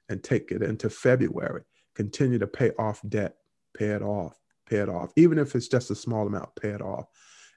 and 0.10 0.22
take 0.22 0.52
it 0.52 0.62
into 0.62 0.92
February. 0.92 1.64
Continue 1.96 2.40
to 2.40 2.48
pay 2.48 2.72
off 2.78 3.02
debt, 3.08 3.38
pay 3.76 3.88
it 3.88 4.02
off, 4.02 4.40
pay 4.70 4.78
it 4.78 4.90
off, 4.90 5.12
even 5.16 5.38
if 5.38 5.56
it's 5.56 5.68
just 5.68 5.92
a 5.92 5.96
small 5.96 6.28
amount, 6.28 6.56
pay 6.56 6.70
it 6.70 6.82
off, 6.82 7.08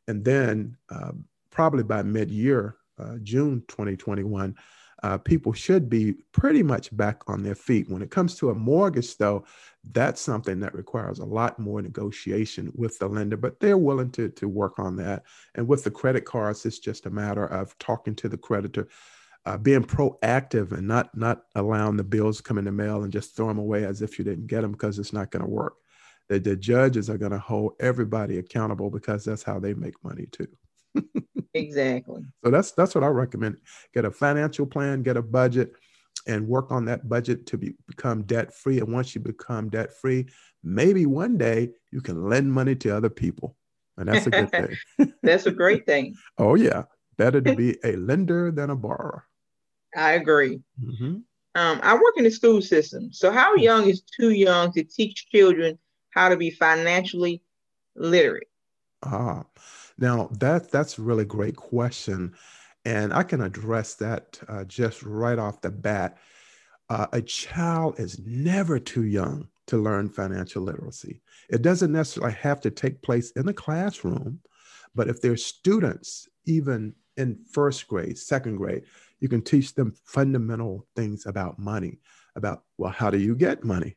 and 0.06 0.24
then 0.24 0.76
um, 0.90 1.24
probably 1.50 1.82
by 1.82 2.02
mid-year, 2.02 2.76
uh, 2.98 3.16
June 3.22 3.62
2021, 3.68 4.56
uh, 5.02 5.18
people 5.18 5.52
should 5.52 5.88
be 5.88 6.14
pretty 6.32 6.62
much 6.62 6.94
back 6.96 7.22
on 7.28 7.42
their 7.42 7.54
feet. 7.54 7.88
When 7.88 8.02
it 8.02 8.10
comes 8.10 8.34
to 8.36 8.50
a 8.50 8.54
mortgage, 8.54 9.16
though, 9.16 9.44
that's 9.92 10.20
something 10.20 10.58
that 10.60 10.74
requires 10.74 11.20
a 11.20 11.24
lot 11.24 11.58
more 11.58 11.80
negotiation 11.80 12.72
with 12.74 12.98
the 12.98 13.08
lender, 13.08 13.36
but 13.36 13.60
they're 13.60 13.78
willing 13.78 14.10
to, 14.12 14.28
to 14.30 14.48
work 14.48 14.78
on 14.78 14.96
that. 14.96 15.24
And 15.54 15.68
with 15.68 15.84
the 15.84 15.90
credit 15.90 16.24
cards, 16.24 16.66
it's 16.66 16.80
just 16.80 17.06
a 17.06 17.10
matter 17.10 17.46
of 17.46 17.78
talking 17.78 18.14
to 18.16 18.28
the 18.28 18.36
creditor, 18.36 18.88
uh, 19.48 19.56
being 19.56 19.82
proactive 19.82 20.72
and 20.72 20.86
not, 20.86 21.16
not 21.16 21.44
allowing 21.54 21.96
the 21.96 22.04
bills 22.04 22.42
come 22.42 22.58
in 22.58 22.66
the 22.66 22.72
mail 22.72 23.02
and 23.02 23.12
just 23.12 23.34
throw 23.34 23.48
them 23.48 23.58
away 23.58 23.84
as 23.86 24.02
if 24.02 24.18
you 24.18 24.24
didn't 24.24 24.46
get 24.46 24.60
them 24.60 24.72
because 24.72 24.98
it's 24.98 25.14
not 25.14 25.30
going 25.30 25.42
to 25.42 25.48
work. 25.48 25.76
The, 26.28 26.38
the 26.38 26.54
judges 26.54 27.08
are 27.08 27.16
going 27.16 27.32
to 27.32 27.38
hold 27.38 27.72
everybody 27.80 28.36
accountable 28.36 28.90
because 28.90 29.24
that's 29.24 29.42
how 29.42 29.58
they 29.58 29.72
make 29.72 29.94
money 30.04 30.26
too. 30.30 30.48
exactly. 31.54 32.26
So 32.44 32.50
that's 32.50 32.72
that's 32.72 32.94
what 32.94 33.04
I 33.04 33.06
recommend. 33.06 33.56
Get 33.94 34.04
a 34.04 34.10
financial 34.10 34.66
plan, 34.66 35.02
get 35.02 35.16
a 35.16 35.22
budget, 35.22 35.72
and 36.26 36.46
work 36.46 36.70
on 36.70 36.84
that 36.84 37.08
budget 37.08 37.46
to 37.46 37.56
be, 37.56 37.74
become 37.86 38.24
debt 38.24 38.54
free. 38.54 38.80
And 38.80 38.92
once 38.92 39.14
you 39.14 39.22
become 39.22 39.70
debt 39.70 39.94
free, 39.94 40.26
maybe 40.62 41.06
one 41.06 41.38
day 41.38 41.70
you 41.90 42.02
can 42.02 42.28
lend 42.28 42.52
money 42.52 42.74
to 42.76 42.94
other 42.94 43.10
people, 43.10 43.56
and 43.96 44.08
that's 44.08 44.26
a 44.26 44.30
good 44.30 44.50
thing. 44.98 45.12
that's 45.22 45.46
a 45.46 45.52
great 45.52 45.86
thing. 45.86 46.16
oh 46.36 46.54
yeah, 46.54 46.82
better 47.16 47.40
to 47.40 47.56
be 47.56 47.78
a 47.82 47.96
lender 47.96 48.50
than 48.50 48.68
a 48.68 48.76
borrower. 48.76 49.24
I 49.96 50.12
agree. 50.12 50.60
Mm-hmm. 50.82 51.16
Um, 51.54 51.80
I 51.82 51.94
work 51.94 52.14
in 52.16 52.24
the 52.24 52.30
school 52.30 52.60
system. 52.62 53.12
So, 53.12 53.32
how 53.32 53.54
hmm. 53.54 53.62
young 53.62 53.88
is 53.88 54.02
too 54.02 54.30
young 54.30 54.72
to 54.72 54.84
teach 54.84 55.28
children 55.30 55.78
how 56.10 56.28
to 56.28 56.36
be 56.36 56.50
financially 56.50 57.42
literate? 57.96 58.48
Ah, 59.02 59.44
now, 59.98 60.28
that 60.38 60.70
that's 60.70 60.98
a 60.98 61.02
really 61.02 61.24
great 61.24 61.56
question, 61.56 62.34
and 62.84 63.12
I 63.12 63.22
can 63.22 63.40
address 63.40 63.94
that 63.94 64.38
uh, 64.48 64.64
just 64.64 65.02
right 65.02 65.38
off 65.38 65.60
the 65.60 65.70
bat. 65.70 66.18
Uh, 66.90 67.06
a 67.12 67.20
child 67.20 67.98
is 67.98 68.18
never 68.24 68.78
too 68.78 69.04
young 69.04 69.48
to 69.66 69.76
learn 69.76 70.08
financial 70.08 70.62
literacy. 70.62 71.20
It 71.50 71.62
doesn't 71.62 71.92
necessarily 71.92 72.34
have 72.34 72.60
to 72.62 72.70
take 72.70 73.02
place 73.02 73.30
in 73.32 73.46
the 73.46 73.52
classroom, 73.52 74.40
but 74.94 75.08
if 75.08 75.20
there's 75.20 75.44
students, 75.44 76.28
even 76.46 76.94
in 77.18 77.44
first 77.52 77.86
grade, 77.88 78.16
second 78.16 78.56
grade, 78.56 78.84
you 79.20 79.28
can 79.28 79.42
teach 79.42 79.74
them 79.74 79.94
fundamental 80.04 80.86
things 80.96 81.26
about 81.26 81.58
money, 81.58 81.98
about, 82.36 82.62
well, 82.76 82.92
how 82.92 83.10
do 83.10 83.18
you 83.18 83.34
get 83.34 83.64
money? 83.64 83.96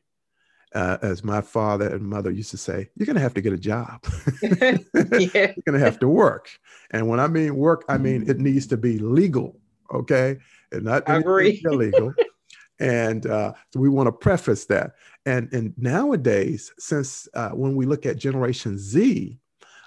uh, 0.74 0.98
as 1.01 1.24
my 1.24 1.42
father 1.42 1.90
and 1.94 2.04
mother 2.04 2.32
used 2.32 2.51
to 2.51 2.58
say, 2.58 2.90
you're 2.96 3.06
going 3.06 3.16
to 3.16 3.22
have 3.22 3.34
to 3.34 3.42
get 3.42 3.54
a 3.54 3.58
job. 3.58 4.06
yeah. 4.42 4.78
You're 4.94 5.63
going 5.66 5.80
to 5.80 5.80
have 5.80 6.00
to 6.00 6.08
work. 6.08 6.50
And 6.92 7.08
when 7.08 7.20
I 7.20 7.28
mean 7.28 7.56
work, 7.56 7.84
I 7.90 7.98
mean 7.98 8.30
it 8.30 8.40
needs 8.40 8.68
to 8.68 8.78
be 8.78 8.98
legal, 8.98 9.60
okay? 9.94 10.38
And 10.72 10.84
not 10.86 11.04
illegal. 11.08 12.13
and 12.80 13.25
uh, 13.25 13.54
so 13.74 13.80
we 13.80 13.90
want 13.90 14.08
to 14.08 14.12
preface 14.12 14.66
that. 14.66 14.92
And, 15.25 15.51
and 15.54 15.74
nowadays, 15.78 16.72
since 16.80 17.28
uh, 17.34 17.50
when 17.50 17.75
we 17.75 17.86
look 17.86 18.06
at 18.06 18.18
Generation 18.18 18.78
Z, 18.78 19.38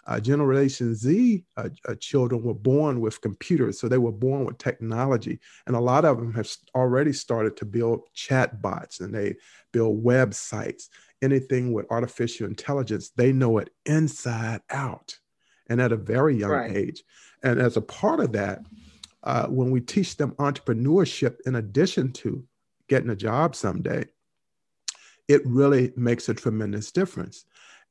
uh, 0.07 0.21
Generation 0.21 0.95
Z 0.95 1.45
uh, 1.57 1.69
uh, 1.89 1.95
children 1.95 2.43
were 2.43 2.55
born 2.55 3.01
with 3.01 3.21
computers, 3.21 3.79
so 3.79 3.89
they 3.89 3.99
were 3.99 4.13
born 4.13 4.45
with 4.45 4.59
technology, 4.59 5.41
and 5.67 5.77
a 5.77 5.81
lot 5.81 6.05
of 6.05 6.19
them 6.19 6.33
have 6.35 6.51
already 6.75 7.13
started 7.13 7.57
to 7.57 7.65
build 7.65 8.03
chat 8.15 8.61
bots 8.61 9.01
and 9.01 9.15
they 9.15 9.37
build 9.73 10.05
websites. 10.05 10.89
Anything 11.23 11.73
with 11.73 11.91
artificial 11.91 12.47
intelligence, 12.47 13.11
they 13.11 13.33
know 13.33 13.59
it 13.59 13.71
inside 13.87 14.61
out, 14.71 15.19
and 15.69 15.81
at 15.81 15.93
a 15.93 15.97
very 15.97 16.37
young 16.37 16.51
right. 16.51 16.77
age. 16.77 17.03
And 17.43 17.61
as 17.61 17.77
a 17.77 17.83
part 17.83 18.21
of 18.21 18.33
that, 18.33 18.61
uh, 19.23 19.47
when 19.47 19.71
we 19.71 19.81
teach 19.81 20.17
them 20.17 20.33
entrepreneurship 20.33 21.37
in 21.47 21.55
addition 21.55 22.13
to 22.13 22.45
getting 22.89 23.11
a 23.11 23.17
job 23.17 23.57
someday, 23.57 24.05
it 25.29 25.41
really 25.47 25.93
makes 25.97 26.29
a 26.29 26.35
tremendous 26.35 26.93
difference. 26.93 27.47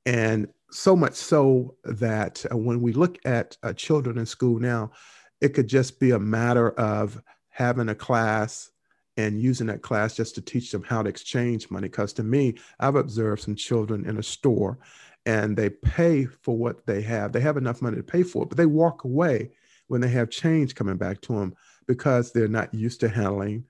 And 0.06 0.48
so 0.74 0.96
much 0.96 1.14
so 1.14 1.76
that 1.84 2.46
uh, 2.52 2.58
when 2.58 2.82
we 2.82 2.94
look 2.94 3.20
at 3.26 3.58
uh, 3.64 3.74
children 3.74 4.18
in 4.18 4.26
school 4.26 4.60
now, 4.60 4.92
it 5.40 5.50
could 5.50 5.68
just 5.68 6.00
be 6.00 6.12
a 6.12 6.20
matter 6.20 6.72
of 6.72 7.22
having 7.50 7.90
a 7.90 7.96
class 7.96 8.72
and 9.16 9.42
using 9.42 9.68
that 9.68 9.84
class 9.84 10.16
just 10.16 10.36
to 10.36 10.42
teach 10.42 10.72
them 10.72 10.84
how 10.84 11.04
to 11.04 11.10
exchange 11.10 11.70
money. 11.70 11.88
Because 11.88 12.14
to 12.14 12.24
me, 12.24 12.56
I've 12.80 12.96
observed 12.96 13.44
some 13.44 13.56
children 13.56 14.06
in 14.08 14.18
a 14.18 14.24
store 14.24 14.80
and 15.26 15.56
they 15.56 15.70
pay 15.70 16.26
for 16.26 16.58
what 16.58 16.86
they 16.86 17.02
have. 17.02 17.32
They 17.32 17.42
have 17.42 17.58
enough 17.58 17.82
money 17.82 17.98
to 17.98 18.04
pay 18.04 18.24
for 18.24 18.44
it, 18.44 18.50
but 18.50 18.58
they 18.58 18.66
walk 18.66 19.04
away 19.04 19.52
when 19.88 20.02
they 20.02 20.10
have 20.10 20.30
change 20.30 20.76
coming 20.76 20.98
back 20.98 21.22
to 21.22 21.34
them 21.34 21.56
because 21.88 22.32
they're 22.32 22.48
not 22.48 22.74
used 22.74 23.02
to 23.02 23.10
handling 23.10 23.66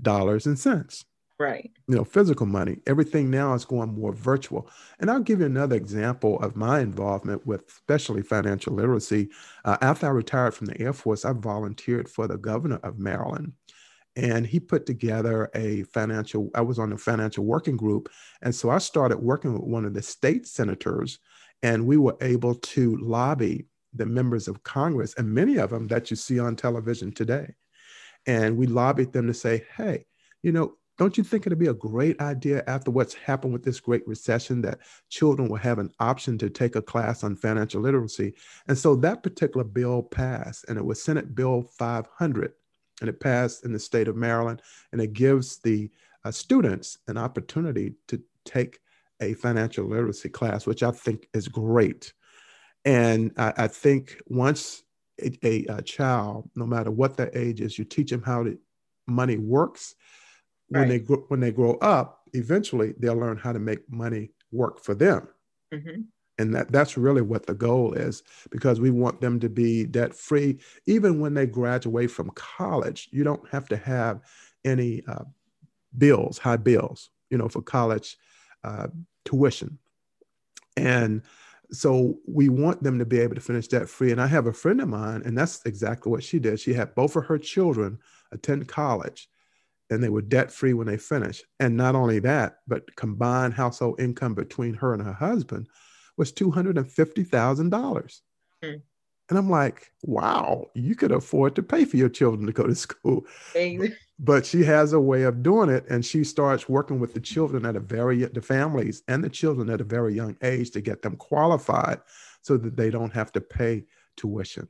dollars 0.00 0.46
and 0.46 0.58
cents. 0.58 1.04
Right. 1.40 1.70
You 1.86 1.94
know, 1.94 2.04
physical 2.04 2.46
money. 2.46 2.78
Everything 2.86 3.30
now 3.30 3.54
is 3.54 3.64
going 3.64 3.94
more 3.94 4.12
virtual. 4.12 4.68
And 4.98 5.08
I'll 5.08 5.20
give 5.20 5.38
you 5.38 5.46
another 5.46 5.76
example 5.76 6.40
of 6.40 6.56
my 6.56 6.80
involvement 6.80 7.46
with 7.46 7.68
especially 7.68 8.22
financial 8.22 8.74
literacy. 8.74 9.30
Uh, 9.64 9.76
after 9.80 10.06
I 10.06 10.10
retired 10.10 10.54
from 10.54 10.66
the 10.66 10.80
Air 10.80 10.92
Force, 10.92 11.24
I 11.24 11.32
volunteered 11.32 12.08
for 12.08 12.26
the 12.26 12.38
governor 12.38 12.80
of 12.82 12.98
Maryland. 12.98 13.52
And 14.16 14.46
he 14.46 14.58
put 14.60 14.84
together 14.86 15.48
a 15.54 15.84
financial, 15.84 16.50
I 16.56 16.62
was 16.62 16.78
on 16.78 16.90
the 16.90 16.98
financial 16.98 17.44
working 17.44 17.76
group. 17.76 18.08
And 18.42 18.54
so 18.54 18.70
I 18.70 18.78
started 18.78 19.18
working 19.18 19.52
with 19.52 19.62
one 19.62 19.84
of 19.84 19.94
the 19.94 20.02
state 20.02 20.46
senators, 20.46 21.20
and 21.62 21.86
we 21.86 21.96
were 21.98 22.16
able 22.20 22.56
to 22.56 22.96
lobby 22.96 23.66
the 23.94 24.06
members 24.06 24.48
of 24.48 24.64
Congress, 24.64 25.14
and 25.16 25.32
many 25.32 25.56
of 25.58 25.70
them 25.70 25.86
that 25.88 26.10
you 26.10 26.16
see 26.16 26.40
on 26.40 26.56
television 26.56 27.12
today. 27.12 27.54
And 28.26 28.56
we 28.56 28.66
lobbied 28.66 29.12
them 29.12 29.26
to 29.28 29.34
say, 29.34 29.64
hey, 29.76 30.06
you 30.42 30.52
know, 30.52 30.74
don't 30.98 31.16
you 31.16 31.24
think 31.24 31.46
it'd 31.46 31.58
be 31.58 31.68
a 31.68 31.74
great 31.74 32.20
idea 32.20 32.64
after 32.66 32.90
what's 32.90 33.14
happened 33.14 33.52
with 33.52 33.64
this 33.64 33.78
great 33.78 34.06
recession 34.06 34.60
that 34.62 34.80
children 35.08 35.48
will 35.48 35.56
have 35.56 35.78
an 35.78 35.92
option 36.00 36.36
to 36.38 36.50
take 36.50 36.74
a 36.74 36.82
class 36.82 37.22
on 37.22 37.36
financial 37.36 37.80
literacy? 37.80 38.34
And 38.66 38.76
so 38.76 38.96
that 38.96 39.22
particular 39.22 39.64
bill 39.64 40.02
passed, 40.02 40.64
and 40.68 40.76
it 40.76 40.84
was 40.84 41.02
Senate 41.02 41.34
Bill 41.34 41.62
500, 41.62 42.52
and 43.00 43.08
it 43.08 43.20
passed 43.20 43.64
in 43.64 43.72
the 43.72 43.78
state 43.78 44.08
of 44.08 44.16
Maryland, 44.16 44.60
and 44.92 45.00
it 45.00 45.12
gives 45.12 45.58
the 45.58 45.88
uh, 46.24 46.32
students 46.32 46.98
an 47.06 47.16
opportunity 47.16 47.94
to 48.08 48.20
take 48.44 48.80
a 49.20 49.34
financial 49.34 49.86
literacy 49.86 50.28
class, 50.28 50.66
which 50.66 50.82
I 50.82 50.90
think 50.90 51.28
is 51.32 51.48
great. 51.48 52.12
And 52.84 53.32
I, 53.36 53.52
I 53.56 53.68
think 53.68 54.20
once 54.26 54.82
a, 55.20 55.36
a, 55.44 55.64
a, 55.66 55.82
child, 55.82 56.48
no 56.54 56.66
matter 56.66 56.90
what 56.90 57.16
their 57.16 57.30
age 57.36 57.60
is, 57.60 57.78
you 57.78 57.84
teach 57.84 58.10
them 58.10 58.22
how 58.22 58.44
to, 58.44 58.58
money 59.06 59.36
works. 59.36 59.94
When 60.68 60.88
they 60.88 60.98
grow, 60.98 61.24
when 61.28 61.40
they 61.40 61.50
grow 61.50 61.74
up, 61.76 62.28
eventually 62.34 62.94
they'll 62.98 63.16
learn 63.16 63.38
how 63.38 63.52
to 63.52 63.58
make 63.58 63.90
money 63.90 64.30
work 64.52 64.82
for 64.82 64.94
them. 64.94 65.28
Mm-hmm. 65.72 66.02
And 66.38 66.54
that, 66.54 66.70
that's 66.70 66.96
really 66.96 67.22
what 67.22 67.46
the 67.46 67.54
goal 67.54 67.94
is 67.94 68.22
because 68.50 68.80
we 68.80 68.90
want 68.90 69.20
them 69.20 69.40
to 69.40 69.48
be 69.48 69.84
debt 69.84 70.14
free. 70.14 70.58
Even 70.86 71.20
when 71.20 71.34
they 71.34 71.46
graduate 71.46 72.10
from 72.10 72.30
college, 72.30 73.08
you 73.10 73.24
don't 73.24 73.46
have 73.50 73.68
to 73.68 73.76
have 73.76 74.20
any 74.64 75.02
uh, 75.08 75.24
bills, 75.96 76.38
high 76.38 76.56
bills, 76.56 77.10
you 77.30 77.38
know, 77.38 77.48
for 77.48 77.62
college 77.62 78.16
uh, 78.62 78.86
tuition. 79.24 79.78
And 80.76 81.22
so 81.72 82.18
we 82.26 82.48
want 82.48 82.82
them 82.82 82.98
to 82.98 83.04
be 83.04 83.18
able 83.18 83.34
to 83.34 83.40
finish 83.40 83.66
debt 83.66 83.88
free. 83.88 84.12
And 84.12 84.20
I 84.20 84.26
have 84.26 84.46
a 84.46 84.52
friend 84.52 84.80
of 84.80 84.88
mine, 84.88 85.22
and 85.24 85.36
that's 85.36 85.64
exactly 85.66 86.10
what 86.10 86.22
she 86.22 86.38
did. 86.38 86.60
She 86.60 86.72
had 86.72 86.94
both 86.94 87.16
of 87.16 87.26
her 87.26 87.38
children 87.38 87.98
attend 88.32 88.68
college 88.68 89.28
and 89.90 90.02
they 90.02 90.08
were 90.08 90.22
debt 90.22 90.50
free 90.52 90.74
when 90.74 90.86
they 90.86 90.96
finished. 90.96 91.44
And 91.60 91.76
not 91.76 91.94
only 91.94 92.18
that, 92.20 92.58
but 92.66 92.94
combined 92.96 93.54
household 93.54 94.00
income 94.00 94.34
between 94.34 94.74
her 94.74 94.92
and 94.92 95.02
her 95.02 95.12
husband 95.12 95.68
was 96.16 96.32
$250,000. 96.32 98.20
Mm. 98.64 98.82
And 99.30 99.38
I'm 99.38 99.50
like, 99.50 99.92
wow, 100.02 100.66
you 100.74 100.94
could 100.94 101.12
afford 101.12 101.54
to 101.56 101.62
pay 101.62 101.84
for 101.84 101.96
your 101.96 102.08
children 102.08 102.46
to 102.46 102.52
go 102.52 102.66
to 102.66 102.74
school. 102.74 103.26
but 104.18 104.46
she 104.46 104.64
has 104.64 104.94
a 104.94 105.00
way 105.00 105.22
of 105.22 105.42
doing 105.42 105.68
it. 105.68 105.84
And 105.88 106.04
she 106.04 106.24
starts 106.24 106.68
working 106.68 106.98
with 106.98 107.14
the 107.14 107.20
children 107.20 107.66
at 107.66 107.76
a 107.76 107.80
very, 107.80 108.24
the 108.24 108.40
families 108.40 109.02
and 109.06 109.22
the 109.22 109.28
children 109.28 109.68
at 109.70 109.80
a 109.80 109.84
very 109.84 110.14
young 110.14 110.36
age 110.42 110.70
to 110.72 110.80
get 110.80 111.02
them 111.02 111.16
qualified 111.16 112.00
so 112.42 112.56
that 112.56 112.76
they 112.76 112.90
don't 112.90 113.12
have 113.12 113.30
to 113.32 113.40
pay 113.40 113.84
tuition. 114.16 114.66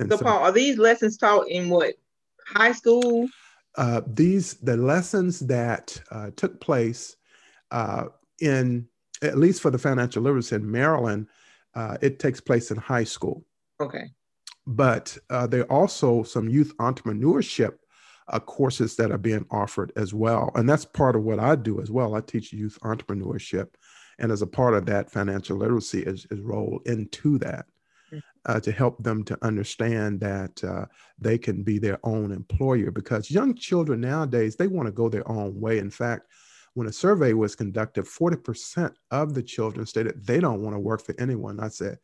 And 0.00 0.10
so, 0.10 0.16
so 0.16 0.24
Paul, 0.24 0.38
are 0.38 0.52
these 0.52 0.76
lessons 0.76 1.16
taught 1.16 1.48
in 1.48 1.68
what 1.68 1.94
high 2.46 2.72
school? 2.72 3.28
Uh, 3.76 4.02
these, 4.06 4.54
the 4.54 4.76
lessons 4.76 5.40
that 5.40 6.00
uh, 6.10 6.30
took 6.36 6.60
place 6.60 7.16
uh, 7.70 8.06
in 8.40 8.86
at 9.22 9.38
least 9.38 9.62
for 9.62 9.70
the 9.70 9.78
financial 9.78 10.22
literacy 10.22 10.56
in 10.56 10.70
Maryland, 10.70 11.26
uh, 11.74 11.96
it 12.00 12.18
takes 12.18 12.40
place 12.40 12.70
in 12.70 12.76
high 12.76 13.04
school. 13.04 13.44
Okay. 13.80 14.10
But 14.66 15.16
uh, 15.30 15.46
there 15.46 15.62
are 15.62 15.72
also 15.72 16.22
some 16.22 16.48
youth 16.48 16.76
entrepreneurship 16.78 17.74
uh, 18.28 18.38
courses 18.40 18.96
that 18.96 19.10
are 19.10 19.18
being 19.18 19.46
offered 19.50 19.92
as 19.96 20.14
well. 20.14 20.50
And 20.54 20.68
that's 20.68 20.84
part 20.84 21.16
of 21.16 21.22
what 21.22 21.38
I 21.38 21.56
do 21.56 21.80
as 21.80 21.90
well. 21.90 22.14
I 22.14 22.20
teach 22.20 22.52
youth 22.52 22.78
entrepreneurship. 22.82 23.68
And 24.18 24.30
as 24.30 24.42
a 24.42 24.46
part 24.46 24.74
of 24.74 24.86
that, 24.86 25.10
financial 25.10 25.58
literacy 25.58 26.02
is, 26.02 26.26
is 26.30 26.40
rolled 26.40 26.86
into 26.86 27.38
that. 27.38 27.66
Uh, 28.46 28.60
to 28.60 28.72
help 28.72 29.02
them 29.02 29.24
to 29.24 29.38
understand 29.42 30.20
that 30.20 30.62
uh, 30.64 30.86
they 31.18 31.38
can 31.38 31.62
be 31.62 31.78
their 31.78 31.98
own 32.04 32.30
employer 32.30 32.90
because 32.90 33.30
young 33.30 33.54
children 33.54 34.00
nowadays, 34.00 34.56
they 34.56 34.66
want 34.66 34.86
to 34.86 34.92
go 34.92 35.08
their 35.08 35.28
own 35.30 35.58
way. 35.60 35.78
In 35.78 35.90
fact, 35.90 36.26
when 36.74 36.88
a 36.88 36.92
survey 36.92 37.32
was 37.32 37.54
conducted, 37.54 38.04
40% 38.04 38.92
of 39.10 39.34
the 39.34 39.42
children 39.42 39.86
stated 39.86 40.26
they 40.26 40.40
don't 40.40 40.62
want 40.62 40.74
to 40.74 40.80
work 40.80 41.02
for 41.02 41.14
anyone. 41.18 41.60
I 41.60 41.68
said, 41.68 41.98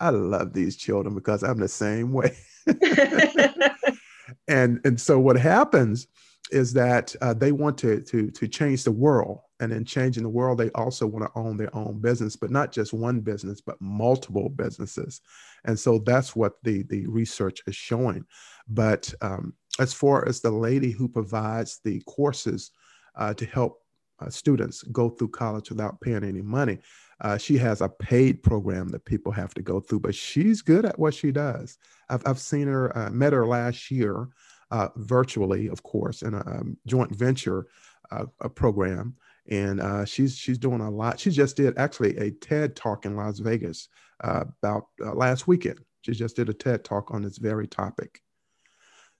I 0.00 0.10
love 0.10 0.52
these 0.52 0.76
children 0.76 1.14
because 1.14 1.42
I'm 1.42 1.58
the 1.58 1.68
same 1.68 2.12
way. 2.12 2.36
and 4.48 4.80
and 4.84 5.00
so 5.00 5.18
what 5.18 5.36
happens 5.36 6.08
is 6.50 6.72
that 6.72 7.14
uh, 7.20 7.34
they 7.34 7.52
want 7.52 7.76
to 7.78 8.00
to 8.02 8.30
to 8.30 8.48
change 8.48 8.84
the 8.84 8.92
world 8.92 9.40
and 9.60 9.72
in 9.72 9.84
changing 9.84 10.22
the 10.22 10.28
world 10.28 10.58
they 10.58 10.70
also 10.70 11.06
want 11.06 11.24
to 11.24 11.38
own 11.38 11.56
their 11.56 11.74
own 11.74 11.98
business 12.00 12.36
but 12.36 12.50
not 12.50 12.72
just 12.72 12.92
one 12.92 13.20
business 13.20 13.60
but 13.60 13.80
multiple 13.80 14.48
businesses 14.48 15.20
and 15.64 15.78
so 15.78 15.98
that's 15.98 16.36
what 16.36 16.54
the 16.62 16.82
the 16.84 17.06
research 17.06 17.60
is 17.66 17.74
showing 17.74 18.24
but 18.68 19.12
um, 19.22 19.52
as 19.78 19.92
far 19.92 20.26
as 20.28 20.40
the 20.40 20.50
lady 20.50 20.90
who 20.90 21.08
provides 21.08 21.80
the 21.84 22.00
courses 22.06 22.70
uh, 23.16 23.34
to 23.34 23.46
help 23.46 23.82
uh, 24.20 24.30
students 24.30 24.82
go 24.84 25.10
through 25.10 25.28
college 25.28 25.70
without 25.70 26.00
paying 26.00 26.24
any 26.24 26.42
money. 26.42 26.78
Uh, 27.20 27.36
she 27.36 27.56
has 27.58 27.80
a 27.80 27.88
paid 27.88 28.42
program 28.42 28.88
that 28.88 29.04
people 29.04 29.32
have 29.32 29.54
to 29.54 29.62
go 29.62 29.80
through, 29.80 30.00
but 30.00 30.14
she's 30.14 30.62
good 30.62 30.84
at 30.84 30.98
what 30.98 31.14
she 31.14 31.30
does. 31.30 31.78
I've, 32.08 32.22
I've 32.26 32.38
seen 32.38 32.68
her, 32.68 32.96
uh, 32.96 33.10
met 33.10 33.32
her 33.32 33.46
last 33.46 33.90
year, 33.90 34.28
uh, 34.70 34.88
virtually, 34.96 35.68
of 35.68 35.82
course, 35.82 36.22
in 36.22 36.34
a 36.34 36.40
um, 36.46 36.76
joint 36.86 37.14
venture 37.14 37.66
uh, 38.10 38.26
a 38.40 38.48
program, 38.48 39.14
and 39.48 39.80
uh, 39.80 40.04
she's 40.04 40.36
she's 40.36 40.58
doing 40.58 40.80
a 40.80 40.90
lot. 40.90 41.20
She 41.20 41.30
just 41.30 41.56
did 41.56 41.78
actually 41.78 42.16
a 42.18 42.30
TED 42.30 42.76
talk 42.76 43.04
in 43.04 43.16
Las 43.16 43.38
Vegas 43.38 43.88
about 44.20 44.86
last 44.98 45.46
weekend. 45.46 45.80
She 46.02 46.12
just 46.12 46.36
did 46.36 46.48
a 46.48 46.54
TED 46.54 46.84
talk 46.84 47.12
on 47.12 47.22
this 47.22 47.38
very 47.38 47.66
topic. 47.66 48.20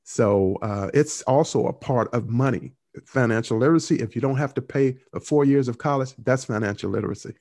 So 0.05 0.57
it's 0.95 1.23
also 1.23 1.67
a 1.67 1.73
part 1.73 2.13
of 2.15 2.29
money 2.29 2.73
financial 3.05 3.59
literacy. 3.59 3.97
If 3.97 4.15
you 4.15 4.23
don't 4.23 4.37
have 4.37 4.55
to 4.55 4.63
pay 4.63 4.97
four 5.23 5.45
years 5.45 5.69
of 5.69 5.79
college, 5.79 6.15
that's 6.19 6.45
financial 6.45 6.91
literacy. 6.91 7.35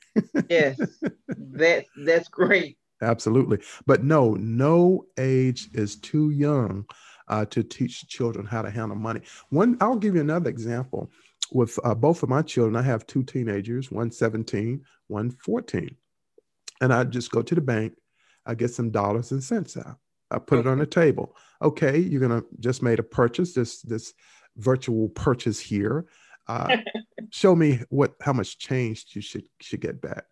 yes, 0.50 0.78
that 1.28 1.86
that's 1.98 2.28
great. 2.28 2.78
Absolutely, 3.02 3.60
but 3.86 4.04
no, 4.04 4.34
no 4.36 5.06
age 5.18 5.70
is 5.74 5.96
too 5.98 6.32
young 6.32 6.86
uh, 7.28 7.46
to 7.46 7.64
teach 7.64 8.08
children 8.08 8.46
how 8.46 8.62
to 8.62 8.70
handle 8.70 8.98
money. 8.98 9.22
One, 9.50 9.78
I'll 9.82 9.96
give 9.96 10.16
you 10.16 10.22
another 10.22 10.50
example. 10.50 11.12
With 11.52 11.78
uh, 11.84 11.94
both 11.94 12.24
of 12.24 12.30
my 12.30 12.42
children, 12.42 12.76
I 12.76 12.82
have 12.82 13.06
two 13.06 13.24
teenagers, 13.24 13.92
one 13.92 14.12
17, 14.12 14.84
one 15.08 15.32
14. 15.32 15.96
And 16.82 16.94
I 16.94 17.04
just 17.04 17.32
go 17.32 17.42
to 17.42 17.56
the 17.56 17.62
bank, 17.62 17.94
I 18.46 18.56
get 18.56 18.72
some 18.72 18.92
dollars 18.92 19.32
and 19.32 19.44
cents 19.44 19.78
out. 19.78 19.98
I 20.32 20.40
put 20.40 20.60
it 20.60 20.68
on 20.68 20.80
the 20.80 20.86
table. 20.86 21.36
Okay, 21.62 21.98
you're 21.98 22.22
gonna 22.22 22.44
just 22.60 22.82
made 22.82 23.00
a 23.00 23.04
purchase. 23.04 23.54
This 23.54 23.82
this 23.82 24.14
virtual 24.58 25.10
purchase 25.10 25.60
here. 25.60 26.06
Uh, 26.48 26.78
show 27.30 27.56
me 27.56 27.82
what 27.90 28.16
how 28.22 28.34
much 28.34 28.58
change 28.58 29.06
you 29.10 29.22
should 29.22 29.46
should 29.62 29.82
get 29.82 30.02
back, 30.02 30.26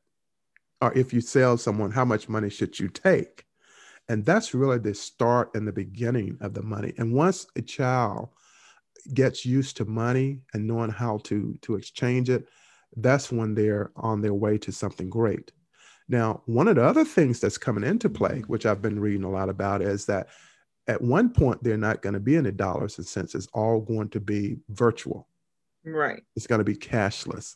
or 0.81 0.93
if 0.93 1.13
you 1.13 1.21
sell 1.21 1.57
someone, 1.57 1.91
how 1.91 2.05
much 2.05 2.27
money 2.27 2.49
should 2.49 2.79
you 2.79 2.89
take? 2.89 3.45
And 4.09 4.25
that's 4.25 4.53
really 4.53 4.79
the 4.79 4.93
start 4.93 5.51
and 5.55 5.67
the 5.67 5.71
beginning 5.71 6.37
of 6.41 6.53
the 6.53 6.61
money. 6.61 6.93
And 6.97 7.13
once 7.13 7.47
a 7.55 7.61
child 7.61 8.29
gets 9.13 9.45
used 9.45 9.77
to 9.77 9.85
money 9.85 10.41
and 10.53 10.67
knowing 10.67 10.91
how 10.91 11.19
to 11.25 11.57
to 11.61 11.75
exchange 11.75 12.29
it, 12.29 12.47
that's 12.97 13.31
when 13.31 13.55
they're 13.55 13.91
on 13.95 14.21
their 14.21 14.33
way 14.33 14.57
to 14.59 14.71
something 14.71 15.09
great. 15.09 15.51
Now, 16.09 16.41
one 16.45 16.67
of 16.67 16.75
the 16.75 16.83
other 16.83 17.05
things 17.05 17.39
that's 17.39 17.57
coming 17.57 17.83
into 17.83 18.09
play, 18.09 18.43
which 18.47 18.65
I've 18.65 18.81
been 18.81 18.99
reading 18.99 19.23
a 19.23 19.31
lot 19.31 19.49
about, 19.49 19.81
is 19.81 20.05
that 20.07 20.27
at 20.87 21.01
one 21.01 21.29
point 21.29 21.63
they're 21.63 21.77
not 21.77 22.01
going 22.01 22.13
to 22.13 22.19
be 22.19 22.35
any 22.35 22.51
dollars 22.51 22.97
and 22.97 23.07
cents 23.07 23.35
it's 23.35 23.47
all 23.53 23.79
going 23.79 24.09
to 24.09 24.19
be 24.19 24.57
virtual 24.69 25.27
right 25.85 26.23
it's 26.35 26.47
going 26.47 26.59
to 26.59 26.65
be 26.65 26.75
cashless 26.75 27.55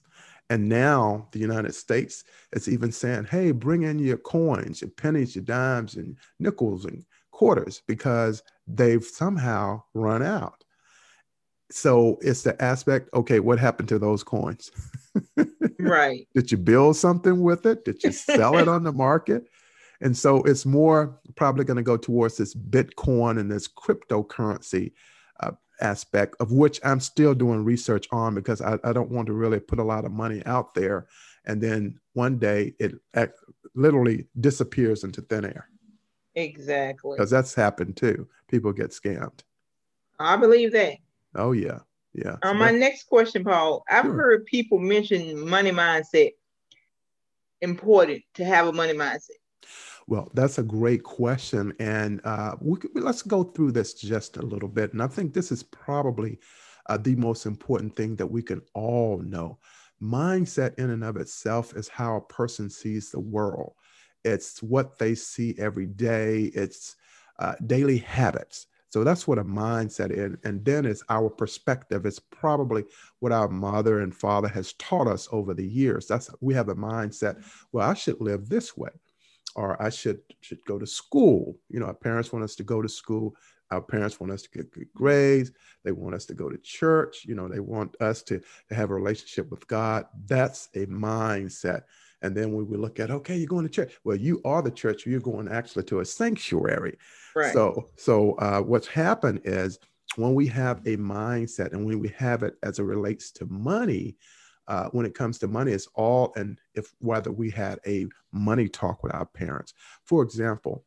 and 0.50 0.68
now 0.68 1.28
the 1.32 1.40
united 1.40 1.74
states 1.76 2.24
is 2.54 2.70
even 2.70 2.92
saying 2.92 3.26
hey 3.26 3.52
bring 3.52 3.84
in 3.84 4.00
your 4.00 4.18
coins 4.18 4.82
your 4.82 4.90
pennies 4.92 5.36
your 5.36 5.44
dimes 5.44 5.96
and 5.96 6.16
nickels 6.40 6.86
and 6.86 7.06
quarters 7.38 7.84
because 7.86 8.42
they've 8.68 9.06
somehow 9.06 9.80
run 9.94 10.24
out. 10.24 10.64
So 11.70 12.18
it's 12.22 12.42
the 12.42 12.60
aspect 12.62 13.10
okay 13.14 13.40
what 13.40 13.60
happened 13.60 13.90
to 13.90 14.00
those 14.00 14.24
coins? 14.24 14.72
Right. 15.80 16.28
Did 16.34 16.52
you 16.52 16.58
build 16.58 16.98
something 16.98 17.42
with 17.42 17.68
it? 17.68 17.86
Did 17.86 18.04
you 18.04 18.12
sell 18.12 18.58
it 18.58 18.68
on 18.68 18.84
the 18.84 18.92
market? 19.08 19.50
And 20.02 20.18
so 20.18 20.42
it's 20.44 20.66
more 20.66 21.20
probably 21.36 21.64
going 21.64 21.78
to 21.78 21.84
go 21.84 21.98
towards 21.98 22.38
this 22.38 22.56
Bitcoin 22.56 23.40
and 23.40 23.52
this 23.52 23.68
cryptocurrency 23.68 24.94
uh, 25.40 25.52
aspect, 25.82 26.36
of 26.40 26.52
which 26.52 26.80
I'm 26.84 27.00
still 27.00 27.34
doing 27.34 27.64
research 27.64 28.08
on 28.12 28.36
because 28.36 28.62
I, 28.62 28.78
I, 28.84 28.94
don't 28.94 29.12
want 29.12 29.28
to 29.28 29.34
really 29.34 29.60
put 29.60 29.80
a 29.80 29.84
lot 29.84 30.06
of 30.06 30.12
money 30.12 30.42
out 30.46 30.74
there. 30.74 31.08
And 31.46 31.62
then 31.62 32.00
one 32.14 32.38
day 32.38 32.74
it 32.80 32.96
literally 33.76 34.26
disappears 34.40 35.04
into 35.04 35.22
thin 35.22 35.46
air. 35.46 35.70
Exactly. 36.36 37.16
Because 37.18 37.30
that's 37.30 37.56
happened 37.56 37.98
too. 37.98 38.28
People 38.48 38.72
get 38.74 38.92
scammed. 38.92 39.40
I 40.20 40.36
believe 40.36 40.72
that. 40.74 40.98
Oh, 41.36 41.52
yeah. 41.52 41.80
Yeah. 42.14 42.38
Uh, 42.42 42.50
so 42.50 42.54
my 42.56 42.72
next 42.72 43.08
question, 43.08 43.44
Paul. 43.44 43.84
I've 43.90 44.06
sure. 44.06 44.14
heard 44.14 44.46
people 44.46 44.80
mention 44.80 45.48
money 45.48 45.72
mindset 45.72 46.32
important 47.62 48.24
to 48.36 48.46
have 48.46 48.68
a 48.68 48.74
money 48.74 48.94
mindset. 48.94 49.38
Well, 50.08 50.32
that's 50.34 50.58
a 50.58 50.64
great 50.64 51.04
question. 51.04 51.74
And 51.80 52.22
uh, 52.24 52.56
we, 52.62 52.78
let's 52.96 53.22
go 53.22 53.44
through 53.44 53.74
this 53.74 53.94
just 53.94 54.38
a 54.38 54.42
little 54.42 54.70
bit. 54.70 54.94
And 54.94 55.04
I 55.04 55.08
think 55.08 55.34
this 55.34 55.52
is 55.52 55.64
probably 55.64 56.40
uh, 56.88 56.98
the 56.98 57.16
most 57.16 57.46
important 57.46 57.96
thing 57.96 58.16
that 58.16 58.28
we 58.28 58.42
can 58.42 58.62
all 58.74 59.20
know. 59.20 59.60
Mindset, 60.02 60.78
in 60.80 60.92
and 60.92 61.04
of 61.04 61.18
itself, 61.18 61.76
is 61.76 61.90
how 61.90 62.16
a 62.16 62.22
person 62.22 62.70
sees 62.70 63.12
the 63.12 63.20
world, 63.20 63.74
it's 64.24 64.62
what 64.62 64.98
they 65.00 65.16
see 65.16 65.56
every 65.58 65.86
day, 65.88 66.52
it's 66.54 66.96
uh, 67.40 67.56
daily 67.66 67.98
habits. 67.98 68.68
So 68.90 69.04
that's 69.04 69.28
what 69.28 69.38
a 69.40 69.44
mindset 69.44 70.12
is. 70.12 70.38
And 70.44 70.64
then 70.64 70.86
it's 70.86 71.04
our 71.10 71.30
perspective. 71.30 72.06
It's 72.06 72.20
probably 72.20 72.86
what 73.20 73.32
our 73.32 73.48
mother 73.48 74.00
and 74.02 74.16
father 74.16 74.48
has 74.48 74.74
taught 74.74 75.08
us 75.08 75.28
over 75.32 75.54
the 75.54 75.68
years. 75.68 76.08
That's 76.08 76.30
we 76.42 76.54
have 76.54 76.70
a 76.70 76.76
mindset, 76.76 77.44
well, 77.72 77.90
I 77.90 77.94
should 77.94 78.22
live 78.22 78.48
this 78.50 78.78
way 78.78 78.92
or 79.58 79.82
I 79.82 79.90
should 79.90 80.20
should 80.40 80.64
go 80.66 80.80
to 80.80 80.88
school. 80.88 81.58
You 81.70 81.80
know, 81.80 81.88
our 81.88 81.94
parents 81.94 82.32
want 82.32 82.46
us 82.46 82.56
to 82.56 82.64
go 82.64 82.82
to 82.82 82.88
school. 82.88 83.36
Our 83.72 83.82
parents 83.82 84.18
want 84.20 84.32
us 84.32 84.44
to 84.44 84.50
get 84.50 84.72
good 84.72 84.88
grades. 84.96 85.52
They 85.84 85.92
want 85.92 86.16
us 86.16 86.26
to 86.28 86.34
go 86.34 86.48
to 86.48 86.58
church. 86.60 87.26
You 87.26 87.36
know, 87.36 87.50
they 87.50 87.60
want 87.60 87.96
us 88.00 88.24
to, 88.24 88.40
to 88.70 88.76
have 88.76 88.92
a 88.92 88.96
relationship 88.96 89.52
with 89.52 89.68
God. 89.68 90.06
That's 90.26 90.70
a 90.76 90.86
mindset. 90.86 91.82
And 92.22 92.36
then 92.36 92.54
when 92.54 92.68
we 92.68 92.78
look 92.78 93.00
at, 93.00 93.12
okay, 93.12 93.36
you're 93.36 93.48
going 93.48 93.68
to 93.68 93.72
church. 93.72 93.94
Well, 94.06 94.16
you 94.16 94.42
are 94.46 94.62
the 94.62 94.72
church. 94.72 95.06
You're 95.06 95.20
going 95.20 95.50
actually 95.50 95.84
to 95.86 96.00
a 96.00 96.06
sanctuary. 96.06 96.98
Right. 97.36 97.52
So, 97.52 97.90
so 97.98 98.34
uh, 98.36 98.62
what's 98.62 98.88
happened 98.88 99.42
is 99.44 99.80
when 100.16 100.34
we 100.34 100.48
have 100.48 100.80
a 100.88 100.96
mindset 100.98 101.74
and 101.74 101.86
when 101.86 102.00
we 102.00 102.10
have 102.18 102.44
it 102.44 102.56
as 102.64 102.80
it 102.80 102.84
relates 102.84 103.32
to 103.32 103.46
money, 103.48 104.16
uh, 104.68 104.90
when 104.92 105.06
it 105.06 105.16
comes 105.16 105.40
to 105.40 105.48
money, 105.48 105.72
it's 105.72 105.88
all 105.96 106.34
and 106.36 106.60
if 106.74 106.94
whether 107.00 107.32
we 107.32 107.50
had 107.50 107.80
a 107.86 108.08
money 108.32 108.68
talk 108.68 109.04
with 109.04 109.14
our 109.14 109.26
parents. 109.26 109.74
For 110.04 110.24
example, 110.24 110.86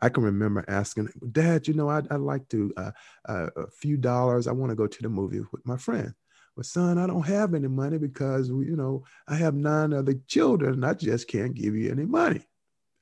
I 0.00 0.08
can 0.08 0.24
remember 0.24 0.64
asking, 0.68 1.08
Dad, 1.30 1.68
you 1.68 1.74
know, 1.74 1.88
I'd, 1.88 2.10
I'd 2.10 2.20
like 2.20 2.48
to 2.48 2.72
uh, 2.76 2.90
uh, 3.28 3.46
a 3.56 3.70
few 3.70 3.96
dollars. 3.96 4.46
I 4.48 4.52
want 4.52 4.70
to 4.70 4.76
go 4.76 4.86
to 4.86 5.02
the 5.02 5.08
movie 5.08 5.40
with 5.52 5.64
my 5.64 5.76
friend. 5.76 6.12
But 6.56 6.66
son, 6.66 6.98
I 6.98 7.06
don't 7.06 7.26
have 7.26 7.54
any 7.54 7.68
money 7.68 7.98
because 7.98 8.48
you 8.48 8.76
know 8.76 9.04
I 9.26 9.36
have 9.36 9.54
nine 9.54 9.94
other 9.94 10.14
children, 10.26 10.74
and 10.74 10.86
I 10.86 10.94
just 10.94 11.28
can't 11.28 11.54
give 11.54 11.74
you 11.74 11.90
any 11.90 12.04
money, 12.04 12.46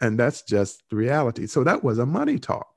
and 0.00 0.18
that's 0.18 0.42
just 0.42 0.84
the 0.88 0.96
reality. 0.96 1.46
So 1.48 1.64
that 1.64 1.82
was 1.82 1.98
a 1.98 2.06
money 2.06 2.38
talk, 2.38 2.68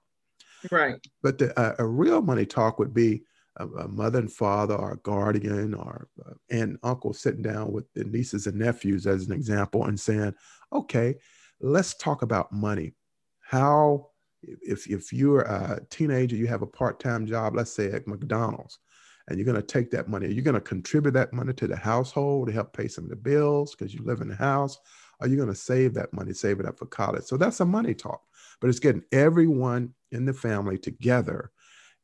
right? 0.71 0.95
But 1.21 1.37
the, 1.37 1.59
uh, 1.59 1.75
a 1.77 1.85
real 1.85 2.21
money 2.23 2.45
talk 2.47 2.79
would 2.79 2.93
be, 2.93 3.23
a, 3.57 3.67
a 3.67 3.87
mother 3.87 4.19
and 4.19 4.31
father 4.31 4.75
or 4.75 4.93
a 4.93 4.97
guardian 4.97 5.73
or 5.73 6.07
uh, 6.25 6.33
and 6.49 6.77
uncle 6.83 7.13
sitting 7.13 7.41
down 7.41 7.71
with 7.71 7.85
the 7.93 8.03
nieces 8.03 8.47
and 8.47 8.57
nephews 8.57 9.05
as 9.05 9.27
an 9.27 9.33
example 9.33 9.85
and 9.85 9.99
saying, 9.99 10.33
okay, 10.71 11.15
let's 11.61 11.95
talk 11.95 12.21
about 12.21 12.51
money. 12.51 12.93
How, 13.41 14.07
if, 14.41 14.87
if 14.89 15.13
you're 15.13 15.41
a 15.41 15.79
teenager, 15.89 16.35
you 16.35 16.47
have 16.47 16.63
a 16.63 16.67
part-time 16.67 17.25
job, 17.25 17.55
let's 17.55 17.71
say 17.71 17.91
at 17.91 18.07
McDonald's, 18.07 18.79
and 19.27 19.37
you're 19.37 19.45
going 19.45 19.55
to 19.55 19.61
take 19.61 19.89
that 19.91 20.09
money, 20.09 20.31
you're 20.31 20.43
going 20.43 20.55
to 20.55 20.61
contribute 20.61 21.13
that 21.13 21.31
money 21.31 21.53
to 21.53 21.67
the 21.67 21.75
household 21.75 22.47
to 22.47 22.53
help 22.53 22.75
pay 22.75 22.87
some 22.87 23.05
of 23.05 23.09
the 23.09 23.15
bills 23.15 23.75
because 23.75 23.93
you 23.93 24.03
live 24.03 24.21
in 24.21 24.27
the 24.27 24.35
house, 24.35 24.77
are 25.21 25.27
you 25.27 25.37
going 25.37 25.47
to 25.47 25.55
save 25.55 25.93
that 25.93 26.11
money, 26.11 26.33
save 26.33 26.59
it 26.59 26.65
up 26.65 26.77
for 26.77 26.87
college? 26.87 27.23
So 27.23 27.37
that's 27.37 27.61
a 27.61 27.65
money 27.65 27.93
talk, 27.93 28.21
but 28.59 28.69
it's 28.69 28.79
getting 28.79 29.03
everyone 29.11 29.93
in 30.11 30.25
the 30.25 30.33
family 30.33 30.77
together 30.77 31.51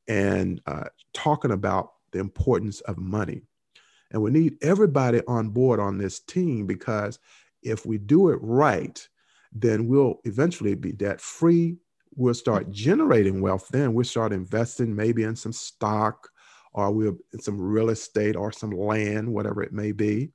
and 0.10 0.60
uh, 0.66 0.86
talking 1.14 1.52
about 1.52 1.94
the 2.12 2.20
importance 2.20 2.82
of 2.82 2.98
money. 2.98 3.44
And 4.12 4.22
we 4.22 4.32
need 4.32 4.58
everybody 4.62 5.22
on 5.28 5.50
board 5.50 5.80
on 5.80 5.98
this 5.98 6.20
team 6.20 6.66
because 6.66 7.20
if 7.62 7.86
we 7.86 8.00
do 8.00 8.30
it 8.30 8.40
right, 8.42 9.08
then 9.54 9.88
we'll 9.88 10.20
eventually 10.24 10.74
be 10.74 10.92
debt 10.92 11.22
free. 11.22 11.78
We'll 12.16 12.34
start 12.34 12.72
generating 12.72 13.40
wealth. 13.40 13.68
Then 13.72 13.94
we'll 13.94 14.04
start 14.04 14.34
investing 14.34 14.96
maybe 14.96 15.24
in 15.24 15.36
some 15.36 15.54
stock 15.54 16.28
or 16.74 16.92
we'll 16.92 17.18
in 17.34 17.40
some 17.40 17.62
real 17.62 17.90
estate 17.90 18.36
or 18.36 18.52
some 18.52 18.72
land, 18.72 19.32
whatever 19.32 19.62
it 19.62 19.74
may 19.74 19.92
be. 19.92 20.32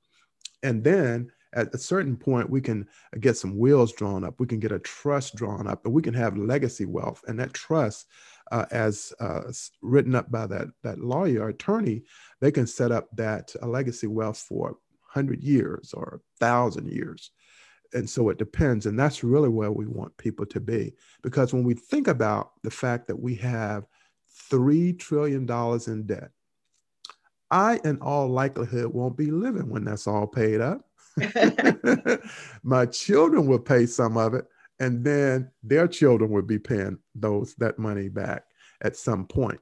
And 0.63 0.83
then 0.85 1.31
at 1.55 1.75
a 1.75 1.79
certain 1.79 2.17
point, 2.17 2.51
we 2.51 2.61
can 2.61 2.87
get 3.21 3.37
some 3.37 3.57
wheels 3.57 3.93
drawn 3.93 4.25
up. 4.25 4.39
We 4.39 4.47
can 4.47 4.59
get 4.59 4.73
a 4.73 4.81
trust 4.81 5.37
drawn 5.37 5.69
up, 5.69 5.85
and 5.85 5.95
we 5.95 6.03
can 6.03 6.15
have 6.15 6.37
legacy 6.37 6.85
wealth. 6.85 7.23
And 7.29 7.39
that 7.39 7.53
trust 7.53 8.07
uh, 8.53 8.67
as 8.71 9.13
uh, 9.21 9.43
written 9.83 10.15
up 10.15 10.31
by 10.31 10.47
that, 10.47 10.69
that 10.83 11.01
lawyer 11.01 11.49
attorney, 11.49 12.03
they 12.41 12.51
can 12.51 12.67
set 12.67 12.93
up 12.93 13.09
that 13.17 13.55
uh, 13.63 13.67
legacy 13.67 14.07
wealth 14.07 14.39
for 14.39 14.77
100 15.13 15.43
years 15.43 15.93
or 15.95 16.21
1,000 16.39 16.89
years. 16.91 17.31
And 17.93 18.09
so 18.09 18.29
it 18.29 18.39
depends. 18.39 18.87
And 18.87 18.99
that's 18.99 19.23
really 19.23 19.49
where 19.49 19.71
we 19.71 19.87
want 19.87 20.17
people 20.17 20.47
to 20.47 20.61
be. 20.61 20.95
Because 21.23 21.53
when 21.53 21.65
we 21.65 21.75
think 21.75 22.09
about 22.09 22.51
the 22.63 22.71
fact 22.71 23.07
that 23.07 23.19
we 23.19 23.37
have 23.37 23.87
$3 24.51 24.99
trillion 24.99 25.49
in 25.87 26.07
debt, 26.07 26.31
I, 27.51 27.79
in 27.85 27.99
all 27.99 28.29
likelihood, 28.29 28.87
won't 28.87 29.17
be 29.17 29.31
living 29.31 29.71
when 29.71 29.85
that's 29.85 30.09
all 30.09 30.27
paid 30.27 30.61
up. 30.61 30.85
My 32.65 32.87
children 32.87 33.47
will 33.47 33.61
pay 33.61 33.87
some 33.87 34.17
of 34.17 34.35
it 34.35 34.47
and 34.81 35.05
then 35.05 35.51
their 35.63 35.87
children 35.87 36.31
would 36.31 36.47
be 36.47 36.59
paying 36.59 36.99
those 37.15 37.55
that 37.57 37.79
money 37.79 38.09
back 38.09 38.45
at 38.83 38.97
some 38.97 39.27
point. 39.27 39.61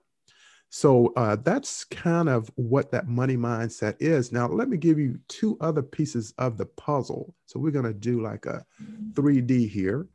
So 0.75 1.12
uh, 1.17 1.37
that's 1.37 1.85
kind 1.85 2.31
of 2.31 2.51
what 2.55 2.91
that 2.93 3.07
money 3.07 3.37
mindset 3.37 3.97
is. 4.01 4.33
Now, 4.33 4.49
let 4.49 4.71
me 4.71 4.79
give 4.79 4.99
you 4.99 5.19
two 5.29 5.59
other 5.61 5.83
pieces 5.83 6.33
of 6.38 6.57
the 6.57 6.65
puzzle. 6.65 7.35
So 7.45 7.61
we're 7.61 7.73
going 7.73 7.85
to 7.85 7.93
do 7.93 8.23
like 8.23 8.47
a 8.47 8.65
3D 9.12 9.69
here. 9.69 10.07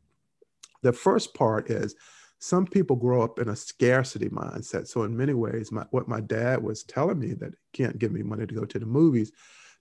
The 0.82 0.93
first 0.93 1.36
part 1.36 1.69
is 1.69 1.95
some 2.39 2.65
people 2.65 2.95
grow 2.95 3.21
up 3.21 3.38
in 3.38 3.50
a 3.50 3.56
scarcity 3.56 4.30
mindset. 4.30 4.88
So 4.88 5.04
in 5.04 5.15
many 5.15 5.36
ways, 5.36 5.71
my, 5.71 5.86
what 5.91 6.08
my 6.08 6.21
dad 6.21 6.63
was 6.63 6.84
telling 6.84 7.19
me 7.19 7.34
that 7.36 7.54
he 7.71 7.84
can't 7.84 8.00
give 8.00 8.12
me 8.12 8.23
money 8.23 8.47
to 8.47 8.56
go 8.56 8.65
to 8.65 8.80
the 8.80 8.86
movies, 8.88 9.32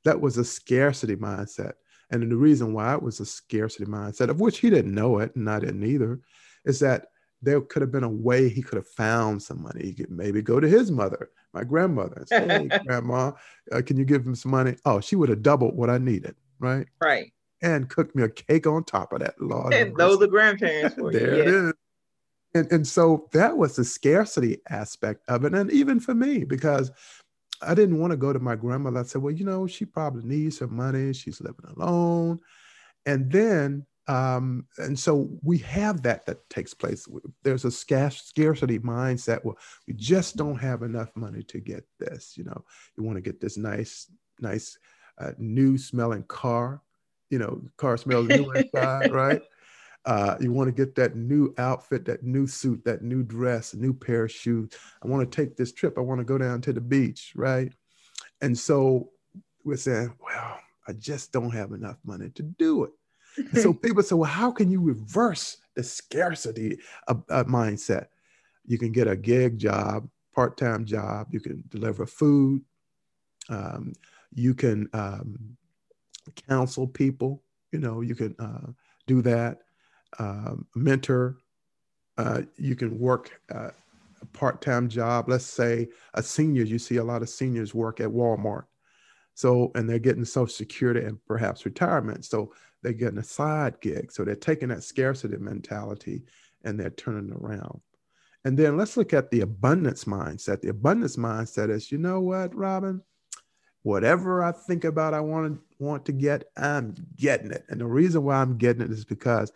that 0.05 0.21
was 0.21 0.37
a 0.37 0.45
scarcity 0.45 1.17
mindset. 1.17 1.73
And 2.11 2.31
the 2.31 2.37
reason 2.37 2.75
why 2.75 2.95
it 2.95 3.03
was 3.03 3.21
a 3.21 3.27
scarcity 3.27 3.87
mindset, 3.87 4.29
of 4.29 4.41
which 4.41 4.59
he 4.59 4.69
didn't 4.69 4.95
know 4.95 5.19
it, 5.19 5.35
and 5.37 5.49
I 5.49 5.59
didn't 5.59 5.85
either, 5.85 6.21
is 6.67 6.81
that 6.81 7.07
there 7.43 7.61
could 7.61 7.83
have 7.83 7.93
been 7.93 8.05
a 8.05 8.09
way 8.09 8.49
he 8.49 8.63
could 8.63 8.77
have 8.77 8.89
found 8.89 9.43
some 9.43 9.63
money. 9.63 9.85
He 9.85 9.95
could 9.95 10.11
maybe 10.11 10.43
go 10.43 10.61
to 10.61 10.69
his 10.69 10.91
mother, 10.91 11.31
my 11.53 11.65
grandmother, 11.65 12.17
and 12.17 12.29
say, 12.29 12.49
"Hey, 12.49 12.79
grandma, 12.87 13.33
uh, 13.73 13.83
can 13.83 13.97
you 13.97 14.05
give 14.05 14.27
him 14.27 14.35
some 14.35 14.51
money?" 14.51 14.77
Oh, 14.85 15.01
she 15.01 15.17
would 15.17 15.29
have 15.29 15.43
doubled 15.43 15.77
what 15.77 15.91
I 15.91 15.99
needed, 15.99 16.35
right? 16.59 16.87
Right. 17.01 17.33
And 17.63 17.89
cooked 17.89 18.15
me 18.15 18.23
a 18.23 18.29
cake 18.29 18.67
on 18.67 18.85
top 18.85 19.13
of 19.13 19.21
that. 19.21 19.41
Lord, 19.41 19.75
and 19.75 19.97
those 19.97 20.21
are 20.23 20.27
grandparents. 20.27 20.95
For 20.97 21.13
there 21.13 21.35
you. 21.35 21.43
it 21.43 21.49
is. 21.49 21.73
And, 22.55 22.73
and 22.73 22.87
so 22.87 23.29
that 23.33 23.59
was 23.59 23.77
the 23.77 23.85
scarcity 23.85 24.59
aspect 24.71 25.23
of 25.29 25.45
it. 25.45 25.53
And 25.53 25.71
even 25.71 26.01
for 26.01 26.15
me, 26.15 26.45
because 26.45 26.91
I 27.63 27.75
didn't 27.75 27.99
want 27.99 28.11
to 28.13 28.17
go 28.17 28.33
to 28.33 28.39
my 28.39 28.57
grandmother. 28.57 29.01
I 29.01 29.03
said, 29.05 29.23
well, 29.23 29.33
you 29.33 29.45
know, 29.45 29.67
she 29.67 29.85
probably 29.85 30.25
needs 30.25 30.59
her 30.59 30.67
money. 30.67 31.13
She's 31.13 31.41
living 31.41 31.67
alone. 31.77 32.41
And 33.05 33.31
then, 33.31 33.87
um, 34.09 34.67
and 34.79 34.99
so 34.99 35.29
we 35.43 35.59
have 35.59 36.03
that 36.03 36.27
that 36.27 36.49
takes 36.49 36.73
place. 36.73 37.09
There's 37.43 37.65
a 37.65 37.71
scarcity 37.71 38.79
mindset 38.79 39.45
where 39.45 39.57
we 39.87 39.95
just 39.95 40.37
don't 40.37 40.59
have 40.59 40.83
enough 40.83 41.11
money 41.17 41.43
to 41.45 41.61
get 41.61 41.85
this. 41.99 42.37
You 42.37 42.45
know, 42.45 42.65
you 42.97 43.03
want 43.03 43.17
to 43.17 43.23
get 43.23 43.41
this 43.41 43.57
nice, 43.57 44.11
nice, 44.41 44.79
uh, 45.19 45.33
new 45.39 45.77
smelling 45.77 46.23
car. 46.25 46.83
You 47.31 47.41
know, 47.41 47.63
car 47.77 47.97
smells 47.97 48.29
new 48.29 48.53
inside, 48.53 49.13
right? 49.13 49.43
Uh, 50.05 50.37
you 50.41 50.53
want 50.53 50.69
to 50.69 50.73
get 50.73 50.95
that 50.95 51.17
new 51.17 51.53
outfit, 51.59 52.05
that 52.05 52.23
new 52.23 52.47
suit, 52.47 52.85
that 52.85 53.03
new 53.03 53.25
dress, 53.25 53.75
new 53.75 53.93
pair 53.93 54.25
of 54.25 54.31
shoes. 54.31 54.71
I 55.03 55.09
want 55.09 55.29
to 55.29 55.37
take 55.37 55.57
this 55.57 55.73
trip. 55.73 55.99
I 55.99 56.03
want 56.03 56.21
to 56.21 56.25
go 56.25 56.39
down 56.39 56.61
to 56.63 56.73
the 56.73 56.81
beach, 56.81 57.33
right? 57.35 57.73
And 58.41 58.57
so 58.57 59.11
we're 59.65 59.77
saying, 59.77 60.15
well, 60.25 60.61
I 60.87 60.93
just 60.93 61.33
don't 61.33 61.51
have 61.51 61.73
enough 61.73 61.97
money 62.05 62.31
to 62.37 62.45
do 62.45 62.85
it. 62.85 62.93
So 63.55 63.73
people 63.85 64.03
say, 64.03 64.15
well, 64.15 64.31
how 64.31 64.51
can 64.51 64.71
you 64.71 64.81
reverse 64.81 65.59
the 65.75 65.83
scarcity 65.83 66.79
of, 67.07 67.23
of 67.29 67.47
mindset? 67.47 68.07
You 68.67 68.79
can 68.79 68.93
get 68.93 69.09
a 69.09 69.17
gig 69.17 69.59
job, 69.59 70.09
part 70.35 70.57
time 70.57 70.85
job. 70.85 71.29
You 71.31 71.41
can 71.41 71.63
deliver 71.69 72.07
food. 72.07 72.63
Um, 73.49 73.93
you 74.35 74.55
can 74.55 74.89
um, 74.93 75.57
counsel 76.49 76.87
people. 76.87 77.43
You 77.73 77.79
know, 77.79 78.01
you 78.01 78.15
can 78.15 78.35
uh, 78.39 78.73
do 79.07 79.23
that 79.23 79.59
uh, 80.19 80.55
mentor. 80.75 81.37
Uh, 82.19 82.43
you 82.57 82.75
can 82.75 82.99
work 82.99 83.41
uh, 83.55 83.71
a 84.23 84.27
part-time 84.27 84.89
job. 84.89 85.29
Let's 85.29 85.45
say 85.45 85.89
a 86.15 86.23
senior. 86.23 86.63
You 86.63 86.79
see 86.79 86.97
a 86.97 87.05
lot 87.05 87.23
of 87.23 87.29
seniors 87.29 87.75
work 87.75 88.01
at 88.01 88.09
Walmart. 88.09 88.65
So, 89.35 89.71
and 89.75 89.89
they're 89.89 89.99
getting 89.99 90.25
Social 90.25 90.47
Security 90.47 91.05
and 91.05 91.23
perhaps 91.27 91.67
retirement. 91.67 92.25
So 92.25 92.55
they're 92.83 92.93
getting 92.93 93.19
a 93.19 93.25
side 93.25 93.81
gig. 93.81 94.13
So 94.13 94.25
they're 94.25 94.35
taking 94.35 94.69
that 94.69 94.85
scarcity 94.85 95.37
mentality 95.37 96.23
and 96.65 96.79
they're 96.79 96.91
turning 96.91 97.33
around. 97.33 97.81
And 98.45 98.57
then 98.57 98.77
let's 98.77 98.97
look 98.97 99.13
at 99.13 99.31
the 99.31 99.41
abundance 99.41 100.05
mindset. 100.05 100.61
The 100.61 100.69
abundance 100.69 101.17
mindset 101.17 101.71
is, 101.71 101.91
you 101.91 101.99
know 101.99 102.21
what, 102.21 102.55
Robin? 102.55 103.03
Whatever 103.83 104.43
I 104.43 104.53
think 104.53 104.85
about, 104.85 105.15
I 105.15 105.21
want 105.21 105.55
to 105.55 105.61
want 105.79 106.05
to 106.07 106.13
get, 106.13 106.45
I'm 106.57 106.95
getting 107.17 107.51
it. 107.51 107.65
And 107.69 107.81
the 107.81 107.87
reason 107.87 108.23
why 108.25 108.37
I'm 108.37 108.57
getting 108.57 108.83
it 108.83 108.91
is 108.91 109.05
because 109.05 109.53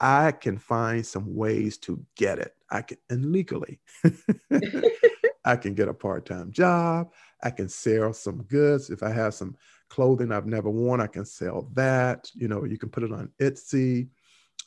I 0.00 0.32
can 0.32 0.58
find 0.58 1.06
some 1.06 1.34
ways 1.34 1.78
to 1.78 2.04
get 2.16 2.38
it. 2.38 2.54
I 2.70 2.82
can, 2.82 2.98
and 3.08 3.32
legally, 3.32 3.80
I 5.44 5.56
can 5.56 5.74
get 5.74 5.88
a 5.88 5.94
part 5.94 6.26
time 6.26 6.50
job. 6.52 7.12
I 7.42 7.50
can 7.50 7.68
sell 7.68 8.12
some 8.12 8.42
goods. 8.42 8.90
If 8.90 9.02
I 9.02 9.10
have 9.10 9.34
some 9.34 9.56
clothing 9.88 10.32
I've 10.32 10.46
never 10.46 10.70
worn, 10.70 11.00
I 11.00 11.06
can 11.06 11.24
sell 11.24 11.68
that. 11.74 12.30
You 12.34 12.48
know, 12.48 12.64
you 12.64 12.78
can 12.78 12.88
put 12.88 13.02
it 13.02 13.12
on 13.12 13.30
Etsy 13.40 14.08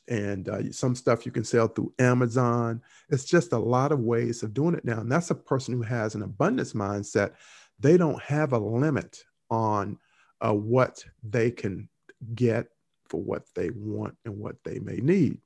and 0.08 0.50
uh, 0.50 0.72
some 0.72 0.96
stuff 0.96 1.26
you 1.26 1.32
can 1.32 1.44
sell 1.44 1.68
through 1.68 1.94
Amazon. 2.00 2.82
It's 3.10 3.26
just 3.26 3.54
a 3.54 3.58
lot 3.58 3.92
of 3.92 4.00
ways 4.00 4.44
of 4.44 4.54
doing 4.54 4.76
it 4.76 4.86
now. 4.86 5.00
And 5.00 5.12
that's 5.12 5.30
a 5.30 5.36
person 5.36 5.76
who 5.76 5.84
has 5.84 6.16
an 6.16 6.24
abundance 6.24 6.74
mindset. 6.74 7.34
They 7.80 7.96
don't 7.96 8.22
have 8.24 8.54
a 8.54 8.60
limit 8.60 9.24
on 9.50 9.98
uh, 10.42 10.54
what 10.54 11.04
they 11.24 11.52
can 11.52 11.90
get 12.34 12.68
for 13.08 13.22
what 13.22 13.44
they 13.56 13.70
want 13.72 14.16
and 14.26 14.38
what 14.38 14.56
they 14.64 14.80
may 14.80 14.98
need. 14.98 15.38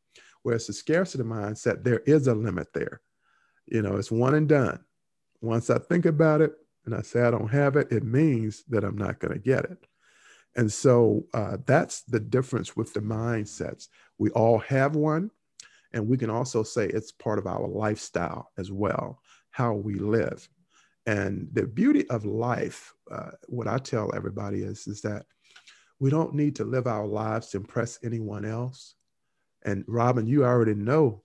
Whereas 0.43 0.67
the 0.67 0.73
scarcity 0.73 1.23
mindset, 1.23 1.83
there 1.83 1.99
is 1.99 2.27
a 2.27 2.35
limit 2.35 2.67
there. 2.73 3.01
You 3.65 3.81
know, 3.81 3.95
it's 3.95 4.11
one 4.11 4.35
and 4.35 4.47
done. 4.47 4.79
Once 5.41 5.69
I 5.69 5.77
think 5.77 6.05
about 6.05 6.41
it 6.41 6.53
and 6.85 6.93
I 6.93 7.01
say 7.01 7.21
I 7.21 7.31
don't 7.31 7.51
have 7.51 7.75
it, 7.75 7.91
it 7.91 8.03
means 8.03 8.63
that 8.69 8.83
I'm 8.83 8.97
not 8.97 9.19
going 9.19 9.33
to 9.33 9.39
get 9.39 9.65
it. 9.65 9.85
And 10.55 10.71
so 10.71 11.25
uh, 11.33 11.57
that's 11.65 12.03
the 12.03 12.19
difference 12.19 12.75
with 12.75 12.93
the 12.93 12.99
mindsets. 12.99 13.87
We 14.17 14.29
all 14.31 14.59
have 14.59 14.95
one, 14.95 15.31
and 15.93 16.07
we 16.07 16.17
can 16.17 16.29
also 16.29 16.63
say 16.63 16.87
it's 16.87 17.11
part 17.11 17.39
of 17.39 17.47
our 17.47 17.67
lifestyle 17.67 18.51
as 18.57 18.71
well, 18.71 19.19
how 19.51 19.73
we 19.73 19.95
live. 19.95 20.47
And 21.05 21.49
the 21.51 21.65
beauty 21.65 22.07
of 22.09 22.25
life, 22.25 22.93
uh, 23.11 23.31
what 23.47 23.67
I 23.67 23.77
tell 23.77 24.13
everybody 24.15 24.61
is, 24.61 24.87
is 24.87 25.01
that 25.01 25.25
we 25.99 26.09
don't 26.09 26.33
need 26.33 26.55
to 26.57 26.65
live 26.65 26.87
our 26.87 27.07
lives 27.07 27.49
to 27.49 27.57
impress 27.57 27.99
anyone 28.03 28.45
else. 28.45 28.95
And 29.63 29.83
Robin, 29.87 30.27
you 30.27 30.45
already 30.45 30.75
know 30.75 31.23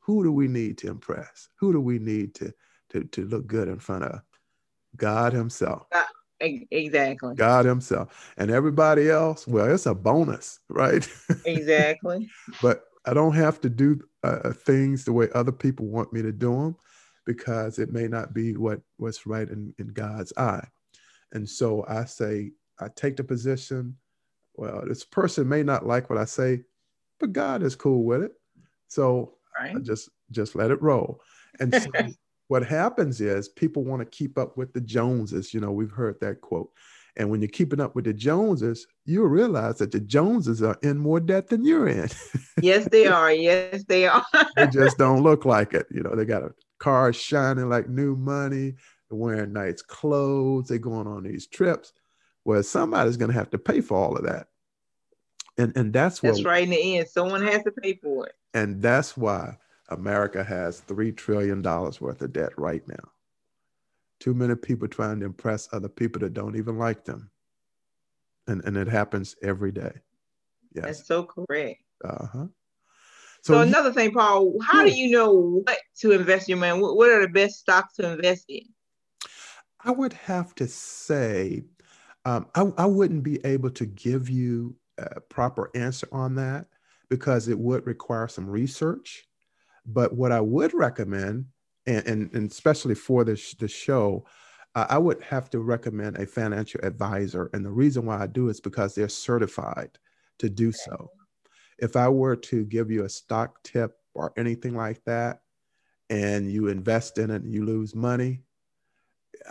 who 0.00 0.24
do 0.24 0.32
we 0.32 0.48
need 0.48 0.78
to 0.78 0.88
impress? 0.88 1.48
Who 1.60 1.72
do 1.72 1.80
we 1.80 1.98
need 1.98 2.34
to, 2.36 2.52
to, 2.90 3.04
to 3.04 3.24
look 3.26 3.46
good 3.46 3.68
in 3.68 3.78
front 3.78 4.04
of? 4.04 4.20
God 4.96 5.32
Himself. 5.32 5.86
Exactly. 6.40 7.34
God 7.36 7.64
Himself. 7.64 8.32
And 8.36 8.50
everybody 8.50 9.10
else, 9.10 9.46
well, 9.46 9.72
it's 9.72 9.86
a 9.86 9.94
bonus, 9.94 10.60
right? 10.68 11.08
Exactly. 11.44 12.28
but 12.60 12.84
I 13.04 13.14
don't 13.14 13.34
have 13.34 13.60
to 13.62 13.68
do 13.68 14.00
uh, 14.22 14.52
things 14.52 15.04
the 15.04 15.12
way 15.12 15.28
other 15.34 15.52
people 15.52 15.86
want 15.86 16.12
me 16.12 16.22
to 16.22 16.32
do 16.32 16.52
them 16.52 16.76
because 17.26 17.78
it 17.78 17.92
may 17.92 18.06
not 18.06 18.32
be 18.32 18.56
what 18.56 18.80
what's 18.96 19.26
right 19.26 19.48
in, 19.48 19.74
in 19.78 19.88
God's 19.88 20.32
eye. 20.36 20.66
And 21.32 21.48
so 21.48 21.84
I 21.88 22.04
say, 22.04 22.52
I 22.80 22.88
take 22.94 23.16
the 23.16 23.24
position. 23.24 23.96
Well, 24.54 24.84
this 24.86 25.04
person 25.04 25.48
may 25.48 25.62
not 25.62 25.86
like 25.86 26.10
what 26.10 26.18
I 26.18 26.26
say, 26.26 26.62
but 27.18 27.32
God 27.32 27.62
is 27.62 27.74
cool 27.74 28.04
with 28.04 28.22
it. 28.22 28.32
So 28.88 29.34
right. 29.58 29.74
I 29.74 29.80
just 29.80 30.10
just 30.30 30.54
let 30.54 30.70
it 30.70 30.82
roll. 30.82 31.20
And 31.58 31.74
so 31.74 31.90
what 32.48 32.64
happens 32.64 33.20
is 33.20 33.48
people 33.48 33.84
want 33.84 34.00
to 34.00 34.06
keep 34.06 34.38
up 34.38 34.56
with 34.56 34.72
the 34.72 34.80
Joneses. 34.80 35.54
You 35.54 35.60
know, 35.60 35.72
we've 35.72 35.90
heard 35.90 36.20
that 36.20 36.40
quote. 36.40 36.70
And 37.16 37.30
when 37.30 37.42
you're 37.42 37.48
keeping 37.48 37.80
up 37.80 37.94
with 37.94 38.06
the 38.06 38.12
Joneses, 38.12 38.86
you'll 39.04 39.26
realize 39.26 39.78
that 39.78 39.92
the 39.92 40.00
Joneses 40.00 40.62
are 40.62 40.78
in 40.82 40.98
more 40.98 41.20
debt 41.20 41.48
than 41.48 41.64
you're 41.64 41.88
in. 41.88 42.08
yes, 42.62 42.88
they 42.90 43.06
are. 43.06 43.32
Yes, 43.32 43.84
they 43.84 44.06
are. 44.06 44.24
they 44.56 44.66
just 44.68 44.96
don't 44.96 45.22
look 45.22 45.44
like 45.44 45.74
it. 45.74 45.86
You 45.90 46.02
know, 46.02 46.14
they 46.14 46.24
got 46.24 46.42
a 46.42 46.54
car 46.78 47.12
shining 47.12 47.68
like 47.68 47.88
new 47.88 48.16
money, 48.16 48.74
they're 49.08 49.18
wearing 49.18 49.52
nice 49.52 49.82
clothes, 49.82 50.68
they're 50.68 50.78
going 50.78 51.06
on 51.06 51.22
these 51.22 51.46
trips. 51.46 51.92
Well, 52.44 52.62
somebody's 52.62 53.16
going 53.16 53.30
to 53.30 53.38
have 53.38 53.50
to 53.50 53.58
pay 53.58 53.80
for 53.82 53.96
all 53.96 54.16
of 54.16 54.24
that. 54.24 54.48
And, 55.58 55.76
and 55.76 55.92
that's 55.92 56.22
what, 56.22 56.30
that's 56.30 56.44
right 56.44 56.64
in 56.64 56.70
the 56.70 56.98
end. 56.98 57.08
Someone 57.08 57.42
has 57.42 57.62
to 57.64 57.70
pay 57.70 57.94
for 58.02 58.26
it. 58.26 58.34
And 58.54 58.82
that's 58.82 59.16
why 59.16 59.58
America 59.92 60.42
has 60.42 60.82
$3 60.82 61.16
trillion 61.16 61.62
worth 61.62 62.22
of 62.22 62.32
debt 62.32 62.52
right 62.56 62.86
now. 62.86 63.10
Too 64.20 64.34
many 64.34 64.54
people 64.54 64.88
trying 64.88 65.20
to 65.20 65.26
impress 65.26 65.68
other 65.72 65.88
people 65.88 66.20
that 66.20 66.34
don't 66.34 66.56
even 66.56 66.78
like 66.78 67.04
them. 67.04 67.30
And, 68.46 68.64
and 68.64 68.76
it 68.76 68.88
happens 68.88 69.36
every 69.42 69.72
day. 69.72 69.92
Yes. 70.74 70.84
That's 70.84 71.06
so 71.06 71.24
correct. 71.24 71.82
Uh 72.04 72.26
huh. 72.26 72.46
So, 73.42 73.54
so, 73.54 73.60
another 73.60 73.92
thing, 73.92 74.12
Paul, 74.12 74.54
how 74.62 74.84
yeah. 74.84 74.90
do 74.90 74.96
you 74.96 75.10
know 75.10 75.32
what 75.64 75.78
to 75.98 76.12
invest 76.12 76.48
your 76.48 76.58
money? 76.58 76.80
What 76.80 77.10
are 77.10 77.20
the 77.20 77.28
best 77.28 77.58
stocks 77.58 77.96
to 77.96 78.12
invest 78.12 78.44
in? 78.48 78.62
I 79.84 79.90
would 79.90 80.12
have 80.12 80.54
to 80.56 80.68
say, 80.68 81.64
um, 82.24 82.46
I, 82.54 82.70
I 82.78 82.86
wouldn't 82.86 83.24
be 83.24 83.44
able 83.44 83.70
to 83.70 83.86
give 83.86 84.30
you 84.30 84.76
a 84.98 85.20
proper 85.20 85.70
answer 85.74 86.06
on 86.12 86.36
that 86.36 86.66
because 87.08 87.48
it 87.48 87.58
would 87.58 87.86
require 87.86 88.28
some 88.28 88.48
research. 88.48 89.24
But 89.86 90.14
what 90.14 90.32
I 90.32 90.40
would 90.40 90.74
recommend, 90.74 91.46
and, 91.86 92.06
and, 92.06 92.34
and 92.34 92.50
especially 92.50 92.94
for 92.94 93.24
this, 93.24 93.54
the 93.54 93.68
show, 93.68 94.26
uh, 94.74 94.86
I 94.88 94.98
would 94.98 95.22
have 95.22 95.50
to 95.50 95.58
recommend 95.58 96.16
a 96.16 96.26
financial 96.26 96.80
advisor. 96.82 97.50
And 97.52 97.64
the 97.64 97.70
reason 97.70 98.06
why 98.06 98.22
I 98.22 98.26
do 98.26 98.48
is 98.48 98.60
because 98.60 98.94
they're 98.94 99.08
certified 99.08 99.98
to 100.38 100.48
do 100.48 100.72
so. 100.72 101.10
If 101.78 101.96
I 101.96 102.08
were 102.08 102.36
to 102.36 102.64
give 102.64 102.90
you 102.90 103.04
a 103.04 103.08
stock 103.08 103.62
tip 103.62 103.96
or 104.14 104.32
anything 104.36 104.74
like 104.74 105.02
that, 105.04 105.40
and 106.10 106.52
you 106.52 106.68
invest 106.68 107.18
in 107.18 107.30
it 107.30 107.42
and 107.42 107.52
you 107.52 107.64
lose 107.64 107.94
money, 107.94 108.42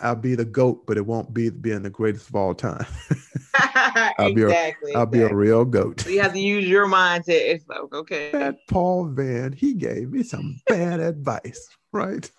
I'll 0.02 0.16
be 0.16 0.36
the 0.36 0.46
goat, 0.46 0.86
but 0.86 0.98
it 0.98 1.06
won't 1.06 1.34
be 1.34 1.50
being 1.50 1.82
the 1.82 1.90
greatest 1.90 2.30
of 2.30 2.36
all 2.36 2.54
time. 2.54 2.86
I'll 4.18 4.34
be 4.34 4.44
exactly. 4.44 4.94
A, 4.94 4.98
I'll 4.98 5.04
exactly. 5.04 5.20
be 5.20 5.26
a 5.26 5.36
real 5.36 5.66
goat. 5.66 6.02
So 6.02 6.10
you 6.10 6.22
have 6.22 6.34
to 6.34 6.40
use 6.40 6.66
your 6.66 6.88
mindset. 6.88 7.30
It's 7.30 7.68
like, 7.68 7.94
okay. 7.94 8.32
That 8.32 8.58
Paul 8.70 9.06
Van, 9.06 9.52
he 9.54 9.74
gave 9.74 10.12
me 10.12 10.24
some 10.24 10.60
bad 10.68 11.00
advice, 11.00 11.70
right? 11.92 12.30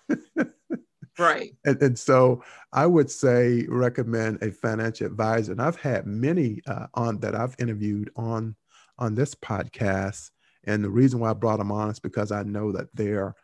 right. 1.19 1.55
And, 1.65 1.81
and 1.81 1.99
so 1.99 2.43
I 2.71 2.85
would 2.85 3.09
say 3.09 3.65
recommend 3.69 4.41
a 4.41 4.51
financial 4.51 5.07
advisor. 5.07 5.51
And 5.51 5.61
I've 5.61 5.79
had 5.79 6.07
many 6.07 6.61
uh, 6.67 6.87
on 6.95 7.19
that 7.19 7.35
I've 7.35 7.55
interviewed 7.59 8.11
on 8.15 8.55
on 8.97 9.15
this 9.15 9.35
podcast. 9.35 10.31
And 10.65 10.83
the 10.83 10.89
reason 10.89 11.19
why 11.19 11.31
I 11.31 11.33
brought 11.33 11.59
them 11.59 11.71
on 11.71 11.89
is 11.89 11.99
because 11.99 12.31
I 12.31 12.43
know 12.43 12.71
that 12.71 12.87
they're 12.93 13.35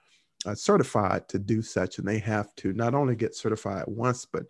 uh, 0.45 0.55
certified 0.55 1.27
to 1.29 1.39
do 1.39 1.61
such, 1.61 1.97
and 1.97 2.07
they 2.07 2.19
have 2.19 2.53
to 2.55 2.73
not 2.73 2.95
only 2.95 3.15
get 3.15 3.35
certified 3.35 3.83
once, 3.87 4.25
but 4.25 4.43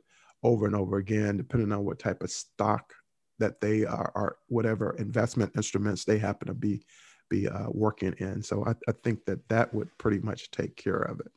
over 0.44 0.66
and 0.66 0.76
over 0.76 0.98
again, 0.98 1.38
depending 1.38 1.72
on 1.72 1.84
what 1.84 2.00
type 2.00 2.22
of 2.22 2.32
stock 2.32 2.94
that 3.40 3.62
they 3.62 3.86
are, 3.86 4.12
are 4.16 4.38
whatever 4.48 4.96
investment 4.98 5.52
instruments 5.56 6.06
they 6.06 6.18
happen 6.18 6.48
to 6.48 6.54
be 6.54 6.84
be 7.30 7.48
uh, 7.48 7.68
working 7.70 8.14
in. 8.18 8.42
So 8.42 8.66
I, 8.66 8.72
I, 8.88 8.94
think 9.04 9.24
that 9.26 9.48
that 9.50 9.72
would 9.72 9.96
pretty 10.00 10.18
much 10.18 10.50
take 10.50 10.76
care 10.76 10.98
of 10.98 11.20
it. 11.20 11.32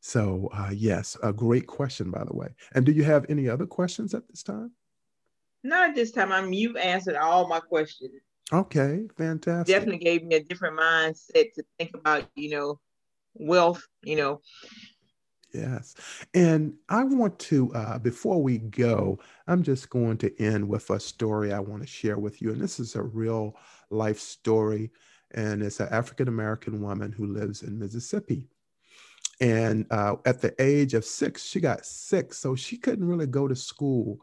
So 0.00 0.48
uh, 0.54 0.70
yes, 0.74 1.16
a 1.22 1.32
great 1.32 1.66
question, 1.66 2.10
by 2.10 2.24
the 2.24 2.34
way. 2.34 2.48
And 2.74 2.86
do 2.86 2.92
you 2.92 3.04
have 3.04 3.26
any 3.28 3.50
other 3.50 3.66
questions 3.66 4.14
at 4.14 4.26
this 4.28 4.42
time? 4.42 4.72
Not 5.62 5.90
at 5.90 5.94
this 5.94 6.10
time. 6.10 6.32
I'm 6.32 6.52
you've 6.52 6.76
answered 6.76 7.16
all 7.16 7.48
my 7.48 7.60
questions. 7.60 8.12
Okay, 8.52 9.02
fantastic. 9.16 9.74
Definitely 9.74 10.04
gave 10.04 10.24
me 10.24 10.36
a 10.36 10.42
different 10.42 10.78
mindset 10.78 11.52
to 11.54 11.64
think 11.78 11.94
about, 11.94 12.24
you 12.34 12.50
know, 12.50 12.80
wealth, 13.34 13.86
you 14.02 14.16
know. 14.16 14.40
Yes. 15.52 15.94
And 16.32 16.74
I 16.88 17.04
want 17.04 17.38
to, 17.40 17.72
uh, 17.74 17.98
before 17.98 18.42
we 18.42 18.58
go, 18.58 19.18
I'm 19.46 19.62
just 19.62 19.90
going 19.90 20.16
to 20.18 20.42
end 20.42 20.66
with 20.66 20.88
a 20.90 20.98
story 20.98 21.52
I 21.52 21.60
want 21.60 21.82
to 21.82 21.86
share 21.86 22.18
with 22.18 22.40
you. 22.40 22.52
And 22.52 22.60
this 22.60 22.80
is 22.80 22.96
a 22.96 23.02
real 23.02 23.56
life 23.90 24.18
story. 24.18 24.90
And 25.32 25.62
it's 25.62 25.80
an 25.80 25.88
African 25.90 26.28
American 26.28 26.80
woman 26.80 27.12
who 27.12 27.26
lives 27.26 27.62
in 27.62 27.78
Mississippi. 27.78 28.48
And 29.40 29.86
uh, 29.90 30.16
at 30.24 30.40
the 30.40 30.54
age 30.62 30.94
of 30.94 31.04
six, 31.04 31.44
she 31.44 31.60
got 31.60 31.84
sick. 31.84 32.32
So 32.32 32.54
she 32.54 32.78
couldn't 32.78 33.06
really 33.06 33.26
go 33.26 33.46
to 33.46 33.56
school 33.56 34.20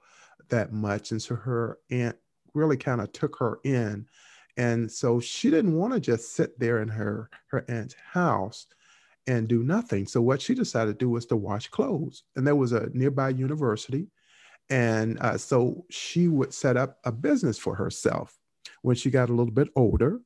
that 0.49 0.71
much. 0.73 1.11
And 1.11 1.21
so 1.21 1.35
her 1.35 1.77
aunt 1.91 2.15
really 2.55 2.77
kind 2.77 3.01
of 3.01 3.11
took 3.11 3.37
her 3.37 3.59
in. 3.63 4.07
And 4.57 4.91
so 4.91 5.19
she 5.19 5.49
didn't 5.51 5.75
want 5.75 5.93
to 5.93 5.99
just 5.99 6.33
sit 6.33 6.59
there 6.59 6.81
in 6.81 6.87
her, 6.89 7.29
her 7.47 7.65
aunt's 7.67 7.95
house 8.11 8.65
and 9.29 9.47
do 9.47 9.61
nothing. 9.61 10.07
So 10.07 10.21
what 10.21 10.41
she 10.41 10.55
decided 10.55 10.93
to 10.93 11.05
do 11.05 11.11
was 11.11 11.27
to 11.27 11.35
wash 11.35 11.67
clothes. 11.67 12.23
And 12.35 12.47
there 12.47 12.55
was 12.55 12.71
a 12.71 12.89
nearby 12.93 13.29
university. 13.29 14.07
And 14.71 15.19
uh, 15.21 15.37
so 15.37 15.85
she 15.91 16.27
would 16.27 16.51
set 16.51 16.77
up 16.77 16.97
a 17.03 17.11
business 17.11 17.59
for 17.59 17.75
herself 17.75 18.35
when 18.81 18.95
she 18.95 19.11
got 19.11 19.29
a 19.29 19.33
little 19.33 19.53
bit 19.53 19.69
older. 19.75 20.19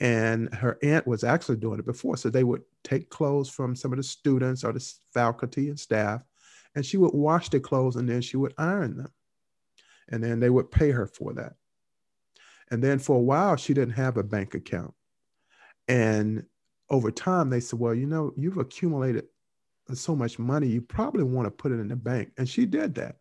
And 0.00 0.52
her 0.54 0.78
aunt 0.82 1.06
was 1.06 1.22
actually 1.22 1.58
doing 1.58 1.78
it 1.78 1.84
before. 1.84 2.16
So 2.16 2.30
they 2.30 2.44
would 2.44 2.62
take 2.82 3.10
clothes 3.10 3.50
from 3.50 3.76
some 3.76 3.92
of 3.92 3.98
the 3.98 4.02
students 4.02 4.64
or 4.64 4.72
the 4.72 4.92
faculty 5.12 5.68
and 5.68 5.78
staff, 5.78 6.24
and 6.74 6.84
she 6.84 6.96
would 6.96 7.14
wash 7.14 7.50
the 7.50 7.60
clothes 7.60 7.96
and 7.96 8.08
then 8.08 8.22
she 8.22 8.38
would 8.38 8.54
iron 8.56 8.96
them. 8.96 9.12
And 10.08 10.24
then 10.24 10.40
they 10.40 10.50
would 10.50 10.70
pay 10.70 10.90
her 10.90 11.06
for 11.06 11.34
that. 11.34 11.52
And 12.70 12.82
then 12.82 12.98
for 12.98 13.16
a 13.16 13.22
while, 13.22 13.56
she 13.56 13.74
didn't 13.74 13.94
have 13.94 14.16
a 14.16 14.24
bank 14.24 14.54
account. 14.54 14.94
And 15.86 16.44
over 16.90 17.10
time, 17.10 17.48
they 17.50 17.60
said, 17.60 17.78
Well, 17.78 17.94
you 17.94 18.06
know, 18.06 18.32
you've 18.36 18.56
accumulated 18.58 19.26
uh, 19.90 19.94
so 19.94 20.16
much 20.16 20.38
money, 20.38 20.68
you 20.68 20.80
probably 20.80 21.24
want 21.24 21.44
to 21.46 21.50
put 21.50 21.72
it 21.72 21.80
in 21.80 21.88
the 21.88 21.96
bank. 21.96 22.30
And 22.38 22.48
she 22.48 22.64
did 22.66 22.94
that. 22.96 23.16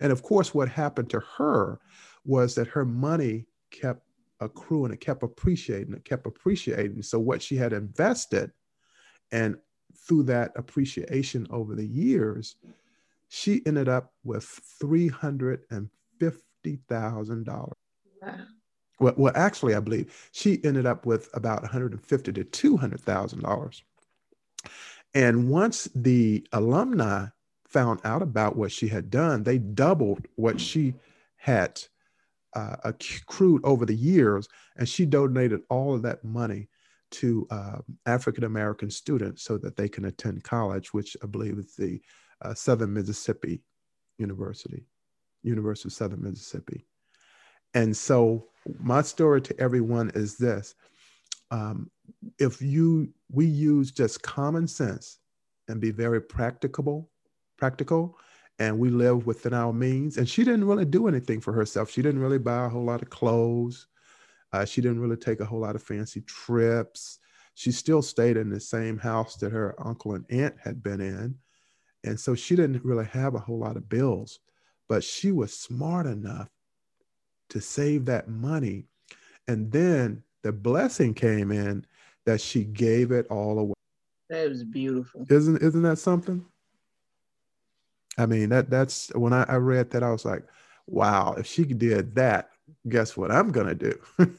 And 0.00 0.12
of 0.12 0.22
course, 0.22 0.54
what 0.54 0.68
happened 0.68 1.10
to 1.10 1.20
her 1.36 1.80
was 2.24 2.54
that 2.54 2.68
her 2.68 2.84
money 2.84 3.46
kept 3.70 4.02
accruing, 4.40 4.92
it 4.92 5.00
kept 5.00 5.22
appreciating, 5.22 5.94
it 5.94 6.04
kept 6.04 6.26
appreciating. 6.26 7.02
So, 7.02 7.18
what 7.18 7.42
she 7.42 7.56
had 7.56 7.72
invested, 7.72 8.52
and 9.30 9.56
through 10.06 10.24
that 10.24 10.52
appreciation 10.56 11.46
over 11.50 11.74
the 11.74 11.86
years, 11.86 12.56
she 13.28 13.62
ended 13.66 13.88
up 13.88 14.12
with 14.24 14.44
$350,000. 14.82 17.72
Wow 18.20 18.46
well, 19.00 19.14
well, 19.16 19.32
actually, 19.34 19.74
I 19.74 19.80
believe 19.80 20.30
she 20.32 20.62
ended 20.64 20.86
up 20.86 21.06
with 21.06 21.28
about 21.34 21.62
150 21.62 22.32
to 22.32 22.44
200 22.44 23.00
thousand 23.00 23.40
dollars. 23.42 23.82
And 25.14 25.48
once 25.48 25.88
the 25.94 26.46
alumni 26.52 27.26
found 27.66 28.00
out 28.04 28.22
about 28.22 28.56
what 28.56 28.72
she 28.72 28.88
had 28.88 29.10
done, 29.10 29.42
they 29.42 29.58
doubled 29.58 30.26
what 30.36 30.60
she 30.60 30.94
had 31.36 31.82
uh, 32.54 32.76
accrued 32.84 33.64
over 33.64 33.86
the 33.86 33.94
years, 33.94 34.48
and 34.76 34.88
she 34.88 35.06
donated 35.06 35.62
all 35.68 35.94
of 35.94 36.02
that 36.02 36.22
money 36.24 36.68
to 37.10 37.46
uh, 37.50 37.78
African 38.06 38.44
American 38.44 38.90
students 38.90 39.42
so 39.42 39.58
that 39.58 39.76
they 39.76 39.88
can 39.88 40.06
attend 40.06 40.44
college, 40.44 40.94
which 40.94 41.16
I 41.22 41.26
believe 41.26 41.58
is 41.58 41.74
the 41.76 42.00
uh, 42.40 42.54
Southern 42.54 42.92
Mississippi 42.92 43.62
University, 44.18 44.84
University 45.42 45.88
of 45.88 45.92
Southern 45.92 46.22
Mississippi. 46.22 46.86
And 47.74 47.96
so 47.96 48.46
my 48.80 49.02
story 49.02 49.40
to 49.42 49.60
everyone 49.60 50.10
is 50.14 50.36
this: 50.36 50.74
um, 51.50 51.90
if 52.38 52.60
you 52.60 53.12
we 53.30 53.46
use 53.46 53.90
just 53.90 54.22
common 54.22 54.66
sense 54.66 55.18
and 55.68 55.80
be 55.80 55.90
very 55.90 56.20
practicable, 56.20 57.10
practical, 57.56 58.18
and 58.58 58.78
we 58.78 58.90
live 58.90 59.26
within 59.26 59.54
our 59.54 59.72
means. 59.72 60.18
And 60.18 60.28
she 60.28 60.44
didn't 60.44 60.66
really 60.66 60.84
do 60.84 61.08
anything 61.08 61.40
for 61.40 61.52
herself. 61.52 61.90
She 61.90 62.02
didn't 62.02 62.20
really 62.20 62.38
buy 62.38 62.66
a 62.66 62.68
whole 62.68 62.84
lot 62.84 63.02
of 63.02 63.10
clothes. 63.10 63.86
Uh, 64.52 64.64
she 64.64 64.80
didn't 64.80 65.00
really 65.00 65.16
take 65.16 65.40
a 65.40 65.44
whole 65.44 65.60
lot 65.60 65.74
of 65.74 65.82
fancy 65.82 66.20
trips. 66.22 67.18
She 67.54 67.72
still 67.72 68.02
stayed 68.02 68.36
in 68.36 68.50
the 68.50 68.60
same 68.60 68.98
house 68.98 69.36
that 69.36 69.52
her 69.52 69.74
uncle 69.84 70.14
and 70.14 70.24
aunt 70.30 70.56
had 70.62 70.82
been 70.82 71.00
in. 71.00 71.36
And 72.04 72.18
so 72.18 72.34
she 72.34 72.56
didn't 72.56 72.84
really 72.84 73.06
have 73.06 73.34
a 73.34 73.38
whole 73.38 73.58
lot 73.58 73.76
of 73.76 73.88
bills, 73.88 74.40
but 74.88 75.04
she 75.04 75.32
was 75.32 75.52
smart 75.58 76.06
enough 76.06 76.48
to 77.52 77.60
save 77.60 78.06
that 78.06 78.28
money. 78.28 78.86
And 79.46 79.70
then 79.70 80.22
the 80.42 80.52
blessing 80.52 81.12
came 81.12 81.52
in 81.52 81.84
that 82.24 82.40
she 82.40 82.64
gave 82.64 83.12
it 83.12 83.26
all 83.28 83.58
away. 83.58 83.74
That 84.30 84.48
was 84.48 84.64
beautiful. 84.64 85.26
Isn't 85.28 85.62
isn't 85.62 85.82
that 85.82 85.98
something? 85.98 86.44
I 88.16 88.24
mean, 88.24 88.48
that 88.48 88.70
that's 88.70 89.14
when 89.14 89.34
I, 89.34 89.42
I 89.44 89.56
read 89.56 89.90
that, 89.90 90.02
I 90.02 90.10
was 90.10 90.24
like, 90.24 90.44
wow, 90.86 91.34
if 91.36 91.46
she 91.46 91.64
did 91.64 92.14
that, 92.14 92.50
guess 92.88 93.16
what 93.16 93.30
I'm 93.30 93.52
gonna 93.52 93.74
do? 93.74 93.98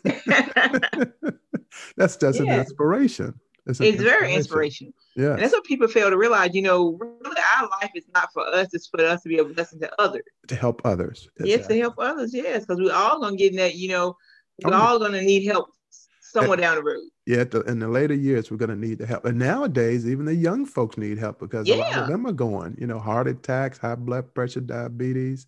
that's 1.95 2.17
just 2.17 2.39
yeah. 2.39 2.53
an 2.53 2.59
inspiration. 2.59 3.39
It's, 3.65 3.79
it's 3.79 4.01
very 4.01 4.33
inspirational. 4.33 4.93
Yeah. 5.15 5.35
that's 5.35 5.53
what 5.53 5.63
people 5.63 5.87
fail 5.87 6.09
to 6.09 6.17
realize. 6.17 6.53
You 6.53 6.63
know, 6.63 6.97
really 6.99 7.37
our 7.57 7.69
life 7.81 7.91
is 7.95 8.03
not 8.13 8.29
for 8.33 8.45
us, 8.47 8.73
it's 8.73 8.87
for 8.87 9.01
us 9.01 9.21
to 9.21 9.29
be 9.29 9.37
a 9.37 9.45
blessing 9.45 9.79
to 9.79 10.01
others. 10.01 10.23
To 10.47 10.55
help 10.55 10.81
others. 10.83 11.29
Exactly. 11.37 11.49
Yes, 11.49 11.67
to 11.67 11.79
help 11.79 11.95
others, 11.97 12.33
yes. 12.33 12.65
Because 12.65 12.81
we're 12.81 12.93
all 12.93 13.21
gonna 13.21 13.37
get 13.37 13.51
in 13.51 13.57
that, 13.57 13.75
you 13.75 13.89
know, 13.89 14.17
we're 14.63 14.73
oh, 14.73 14.77
all 14.77 14.99
gonna 14.99 15.21
need 15.21 15.45
help 15.45 15.69
somewhere 16.33 16.57
down 16.57 16.75
the 16.75 16.83
road. 16.83 17.03
Yeah, 17.25 17.45
the, 17.45 17.61
in 17.61 17.79
the 17.79 17.87
later 17.87 18.13
years, 18.13 18.51
we're 18.51 18.57
going 18.57 18.69
to 18.69 18.75
need 18.75 18.97
the 18.97 19.05
help. 19.05 19.23
And 19.25 19.39
nowadays, 19.39 20.07
even 20.07 20.25
the 20.25 20.35
young 20.35 20.65
folks 20.65 20.97
need 20.97 21.17
help 21.17 21.39
because 21.39 21.67
yeah. 21.67 21.75
a 21.75 21.77
lot 21.77 21.97
of 21.99 22.07
them 22.09 22.25
are 22.25 22.33
going, 22.33 22.75
you 22.79 22.87
know, 22.87 22.99
heart 22.99 23.27
attacks, 23.27 23.77
high 23.77 23.95
blood 23.95 24.33
pressure, 24.33 24.59
diabetes. 24.59 25.47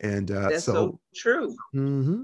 And 0.00 0.30
uh, 0.30 0.50
That's 0.50 0.64
so, 0.64 0.72
so 0.72 1.00
true. 1.14 1.56
Mm-hmm. 1.74 2.22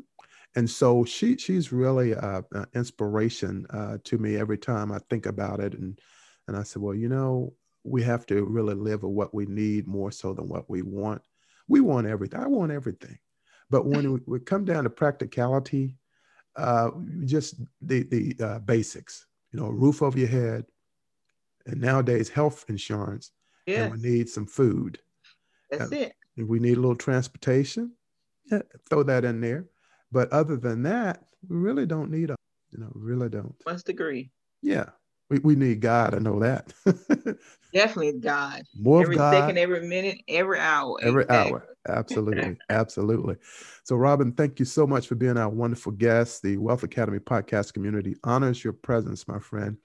And 0.57 0.71
so 0.71 1.05
she 1.05 1.37
she's 1.37 1.73
really 1.73 2.13
an 2.13 2.45
inspiration 2.75 3.67
uh, 3.71 3.99
to 4.05 4.19
me 4.19 4.37
every 4.37 4.59
time 4.59 4.93
I 4.93 4.99
think 5.11 5.27
about 5.27 5.61
it. 5.61 5.75
And 5.75 5.99
and 6.47 6.57
I 6.57 6.63
said, 6.63 6.83
well, 6.83 6.95
you 6.95 7.09
know, 7.09 7.55
we 7.83 8.03
have 8.03 8.27
to 8.27 8.45
really 8.45 8.75
live 8.75 9.03
with 9.03 9.13
what 9.13 9.35
we 9.35 9.47
need 9.47 9.87
more 9.87 10.13
so 10.13 10.33
than 10.33 10.49
what 10.49 10.71
we 10.71 10.83
want. 10.83 11.23
We 11.69 11.81
want 11.81 12.07
everything. 12.07 12.41
I 12.41 12.47
want 12.47 12.71
everything. 12.71 13.19
But 13.71 13.87
when 13.87 14.13
we, 14.13 14.21
we 14.27 14.41
come 14.41 14.65
down 14.65 14.85
to 14.85 14.91
practicality, 14.91 15.97
uh, 16.57 16.91
just 17.25 17.61
the 17.81 18.05
the 18.05 18.37
uh, 18.45 18.59
basics. 18.61 19.27
You 19.53 19.61
know, 19.61 19.69
roof 19.69 20.03
over 20.03 20.19
your 20.19 20.29
head, 20.29 20.65
and 21.67 21.81
nowadays 21.81 22.29
health 22.29 22.65
insurance. 22.69 23.31
Yeah. 23.67 23.85
And 23.85 23.95
we 23.95 24.09
need 24.09 24.29
some 24.29 24.47
food. 24.47 24.99
That's 25.71 25.93
uh, 25.93 25.97
it. 25.97 26.15
We 26.37 26.59
need 26.59 26.77
a 26.77 26.81
little 26.81 26.97
transportation. 26.97 27.93
Yeah, 28.51 28.63
throw 28.91 29.05
that 29.05 29.25
in 29.25 29.41
there. 29.41 29.67
But 30.15 30.33
other 30.33 30.57
than 30.57 30.85
that, 30.85 31.25
we 31.49 31.57
really 31.57 31.87
don't 31.87 32.09
need 32.09 32.31
a. 32.31 32.37
You 32.71 32.79
know, 32.79 32.93
really 32.95 33.29
don't. 33.29 33.55
Must 33.67 33.89
agree. 33.89 34.31
Yeah, 34.63 34.91
we, 35.29 35.41
we 35.41 35.57
need 35.57 35.81
God. 35.81 36.15
I 36.15 36.19
know 36.19 36.39
that. 36.39 36.73
Definitely 37.73 38.21
God. 38.21 38.63
More 38.79 39.03
every 39.03 39.17
God, 39.17 39.33
second, 39.33 39.59
every 39.59 39.87
minute, 39.87 40.19
every 40.29 40.61
hour. 40.61 40.97
Every 41.03 41.25
exactly. 41.25 41.53
hour. 41.53 41.69
Absolutely. 41.89 42.57
Absolutely. 42.71 43.37
So, 43.83 43.97
Robin, 43.97 44.33
thank 44.33 44.61
you 44.61 44.65
so 44.65 44.87
much 44.87 45.09
for 45.09 45.17
being 45.17 45.37
our 45.37 45.49
wonderful 45.49 45.93
guest. 45.93 46.43
The 46.43 46.57
Wealth 46.59 46.85
Academy 46.85 47.19
podcast 47.19 47.75
community 47.75 48.15
honors 48.23 48.63
your 48.63 48.73
presence, 48.73 49.27
my 49.27 49.41
friend. 49.41 49.77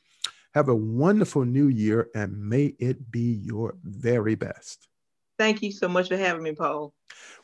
Have 0.54 0.70
a 0.70 0.76
wonderful 0.76 1.44
new 1.44 1.70
year 1.70 2.10
and 2.13 2.39
may 2.39 2.76
it 2.80 3.12
be 3.12 3.42
your 3.44 3.78
very 3.84 4.36
best. 4.36 4.88
Thank 5.39 5.62
you 5.62 5.71
so 5.71 5.88
much 5.88 6.10
for 6.10 6.17
having 6.17 6.43
me, 6.43 6.52
Paul. 6.52 6.93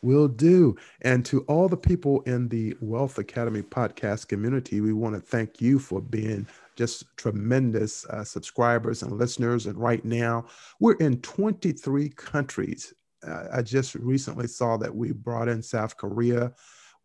Will 0.02 0.28
do. 0.28 0.76
And 1.04 1.26
to 1.28 1.44
all 1.44 1.70
the 1.70 1.78
people 1.78 2.20
in 2.24 2.50
the 2.50 2.76
Wealth 2.82 3.20
Academy 3.20 3.62
podcast 3.62 4.28
community, 4.28 4.82
we 4.82 4.92
want 4.92 5.16
to 5.16 5.22
thank 5.22 5.62
you 5.62 5.80
for 5.80 6.02
being 6.02 6.46
just 6.76 7.06
tremendous 7.16 8.06
uh, 8.08 8.26
subscribers 8.26 9.02
and 9.02 9.14
listeners. 9.14 9.66
And 9.66 9.78
right 9.78 10.04
now, 10.04 10.46
we're 10.82 10.98
in 10.98 11.22
23 11.22 12.10
countries. 12.10 12.94
Uh, 13.26 13.46
I 13.54 13.62
just 13.62 13.96
recently 13.96 14.48
saw 14.48 14.76
that 14.76 14.94
we 14.94 15.14
brought 15.14 15.48
in 15.48 15.64
South 15.64 15.96
Korea. 15.96 16.52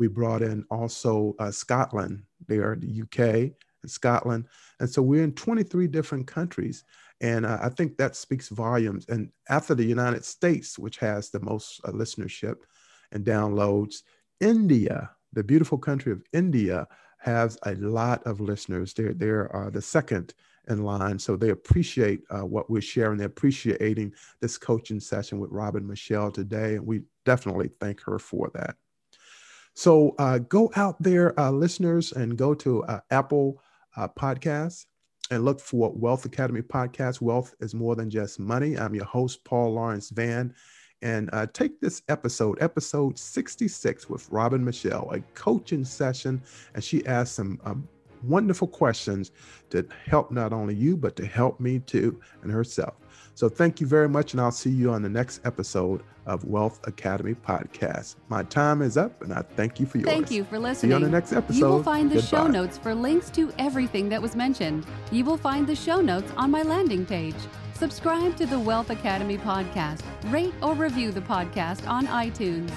We 0.01 0.09
brought 0.09 0.43
in 0.43 0.65
also 0.73 1.37
uh, 1.39 1.53
Scotland, 1.53 2.25
there, 2.49 2.77
the 2.77 3.03
UK 3.03 3.53
and 3.83 3.91
Scotland. 3.91 4.47
And 4.81 4.91
so 4.91 5.03
we're 5.03 5.23
in 5.23 5.35
23 5.35 5.87
different 5.87 6.27
countries. 6.27 6.83
And 7.21 7.45
uh, 7.45 7.59
I 7.61 7.69
think 7.69 7.97
that 7.97 8.17
speaks 8.17 8.49
volumes. 8.49 9.07
And 9.09 9.31
after 9.49 9.75
the 9.75 9.85
United 9.85 10.25
States, 10.25 10.79
which 10.79 10.97
has 10.99 11.31
the 11.31 11.41
most 11.41 11.81
uh, 11.85 11.91
listenership 11.91 12.57
and 13.13 13.25
downloads, 13.25 14.03
India, 14.41 15.11
the 15.33 15.45
beautiful 15.45 15.79
country 15.79 16.13
of 16.13 16.23
India, 16.33 16.87
has 17.19 17.59
a 17.67 17.75
lot 17.75 18.23
of 18.27 18.41
listeners. 18.41 18.95
They're, 18.95 19.13
they're 19.13 19.55
uh, 19.55 19.69
the 19.69 19.83
second 19.83 20.33
in 20.69 20.83
line. 20.83 21.19
So 21.19 21.37
they 21.37 21.51
appreciate 21.51 22.23
uh, 22.31 22.47
what 22.47 22.71
we're 22.71 22.81
sharing. 22.81 23.19
They're 23.19 23.27
appreciating 23.27 24.15
this 24.41 24.57
coaching 24.57 25.01
session 25.01 25.39
with 25.39 25.51
Robin 25.51 25.87
Michelle 25.87 26.31
today. 26.31 26.77
And 26.77 26.87
we 26.87 27.03
definitely 27.27 27.71
thank 27.81 28.01
her 28.03 28.19
for 28.19 28.51
that. 28.55 28.77
So 29.75 30.15
uh, 30.19 30.39
go 30.39 30.71
out 30.77 31.03
there, 31.03 31.39
uh, 31.39 31.51
listeners, 31.51 32.13
and 32.13 32.37
go 32.37 32.55
to 32.55 32.85
Apple 33.11 33.63
Podcasts 33.97 34.87
and 35.31 35.45
look 35.45 35.61
for 35.61 35.93
Wealth 35.95 36.25
Academy 36.25 36.63
Podcast. 36.63 37.21
Wealth 37.21 37.55
is 37.61 37.75
more 37.75 37.95
than 37.95 38.11
just 38.11 38.41
money. 38.41 38.77
I'm 38.77 38.95
your 38.95 39.05
host, 39.05 39.45
Paul 39.45 39.75
Lawrence 39.75 40.11
Van. 40.11 40.55
And 41.03 41.31
uh, 41.33 41.47
take 41.53 41.81
this 41.81 42.03
episode, 42.09 42.59
episode 42.61 43.19
66 43.19 44.11
with 44.11 44.29
Robin 44.31 44.63
Michelle, 44.63 45.11
a 45.13 45.21
coaching 45.35 45.85
session. 45.85 46.43
And 46.75 46.83
she 46.83 47.07
asked 47.07 47.37
some 47.37 47.61
um, 47.65 47.89
wonderful 48.25 48.69
questions 48.69 49.31
to 49.71 49.87
help 50.07 50.31
not 50.31 50.53
only 50.53 50.75
you, 50.75 50.97
but 50.97 51.17
to 51.17 51.27
help 51.27 51.61
me 51.61 51.79
too 51.79 52.21
and 52.43 52.51
herself. 52.51 52.95
So 53.41 53.49
thank 53.49 53.81
you 53.81 53.87
very 53.87 54.07
much, 54.07 54.35
and 54.35 54.41
I'll 54.43 54.51
see 54.51 54.69
you 54.69 54.91
on 54.91 55.01
the 55.01 55.09
next 55.09 55.41
episode 55.47 56.03
of 56.27 56.45
Wealth 56.45 56.79
Academy 56.87 57.33
Podcast. 57.33 58.17
My 58.29 58.43
time 58.43 58.83
is 58.83 58.99
up, 58.99 59.23
and 59.23 59.33
I 59.33 59.41
thank 59.41 59.81
you 59.81 59.87
for 59.87 59.97
yours. 59.97 60.11
Thank 60.11 60.31
you 60.31 60.45
for 60.45 60.59
listening. 60.59 60.75
See 60.75 60.89
you 60.89 60.95
on 60.97 61.01
the 61.01 61.09
next 61.09 61.33
episode. 61.33 61.59
You 61.59 61.65
will 61.65 61.83
find 61.83 62.11
the 62.11 62.17
Goodbye. 62.17 62.29
show 62.29 62.47
notes 62.49 62.77
for 62.77 62.95
links 62.95 63.31
to 63.31 63.51
everything 63.59 64.11
that 64.11 64.21
was 64.21 64.37
mentioned. 64.37 64.85
You 65.11 65.25
will 65.25 65.39
find 65.39 65.67
the 65.67 65.75
show 65.75 66.03
notes 66.03 66.31
on 66.37 66.51
my 66.51 66.61
landing 66.61 67.07
page. 67.07 67.35
Subscribe 67.73 68.37
to 68.37 68.45
the 68.45 68.61
Wealth 68.61 68.91
Academy 68.91 69.39
podcast. 69.39 70.03
Rate 70.27 70.53
or 70.61 70.75
review 70.75 71.11
the 71.11 71.23
podcast 71.23 71.89
on 71.89 72.09
iTunes. 72.09 72.71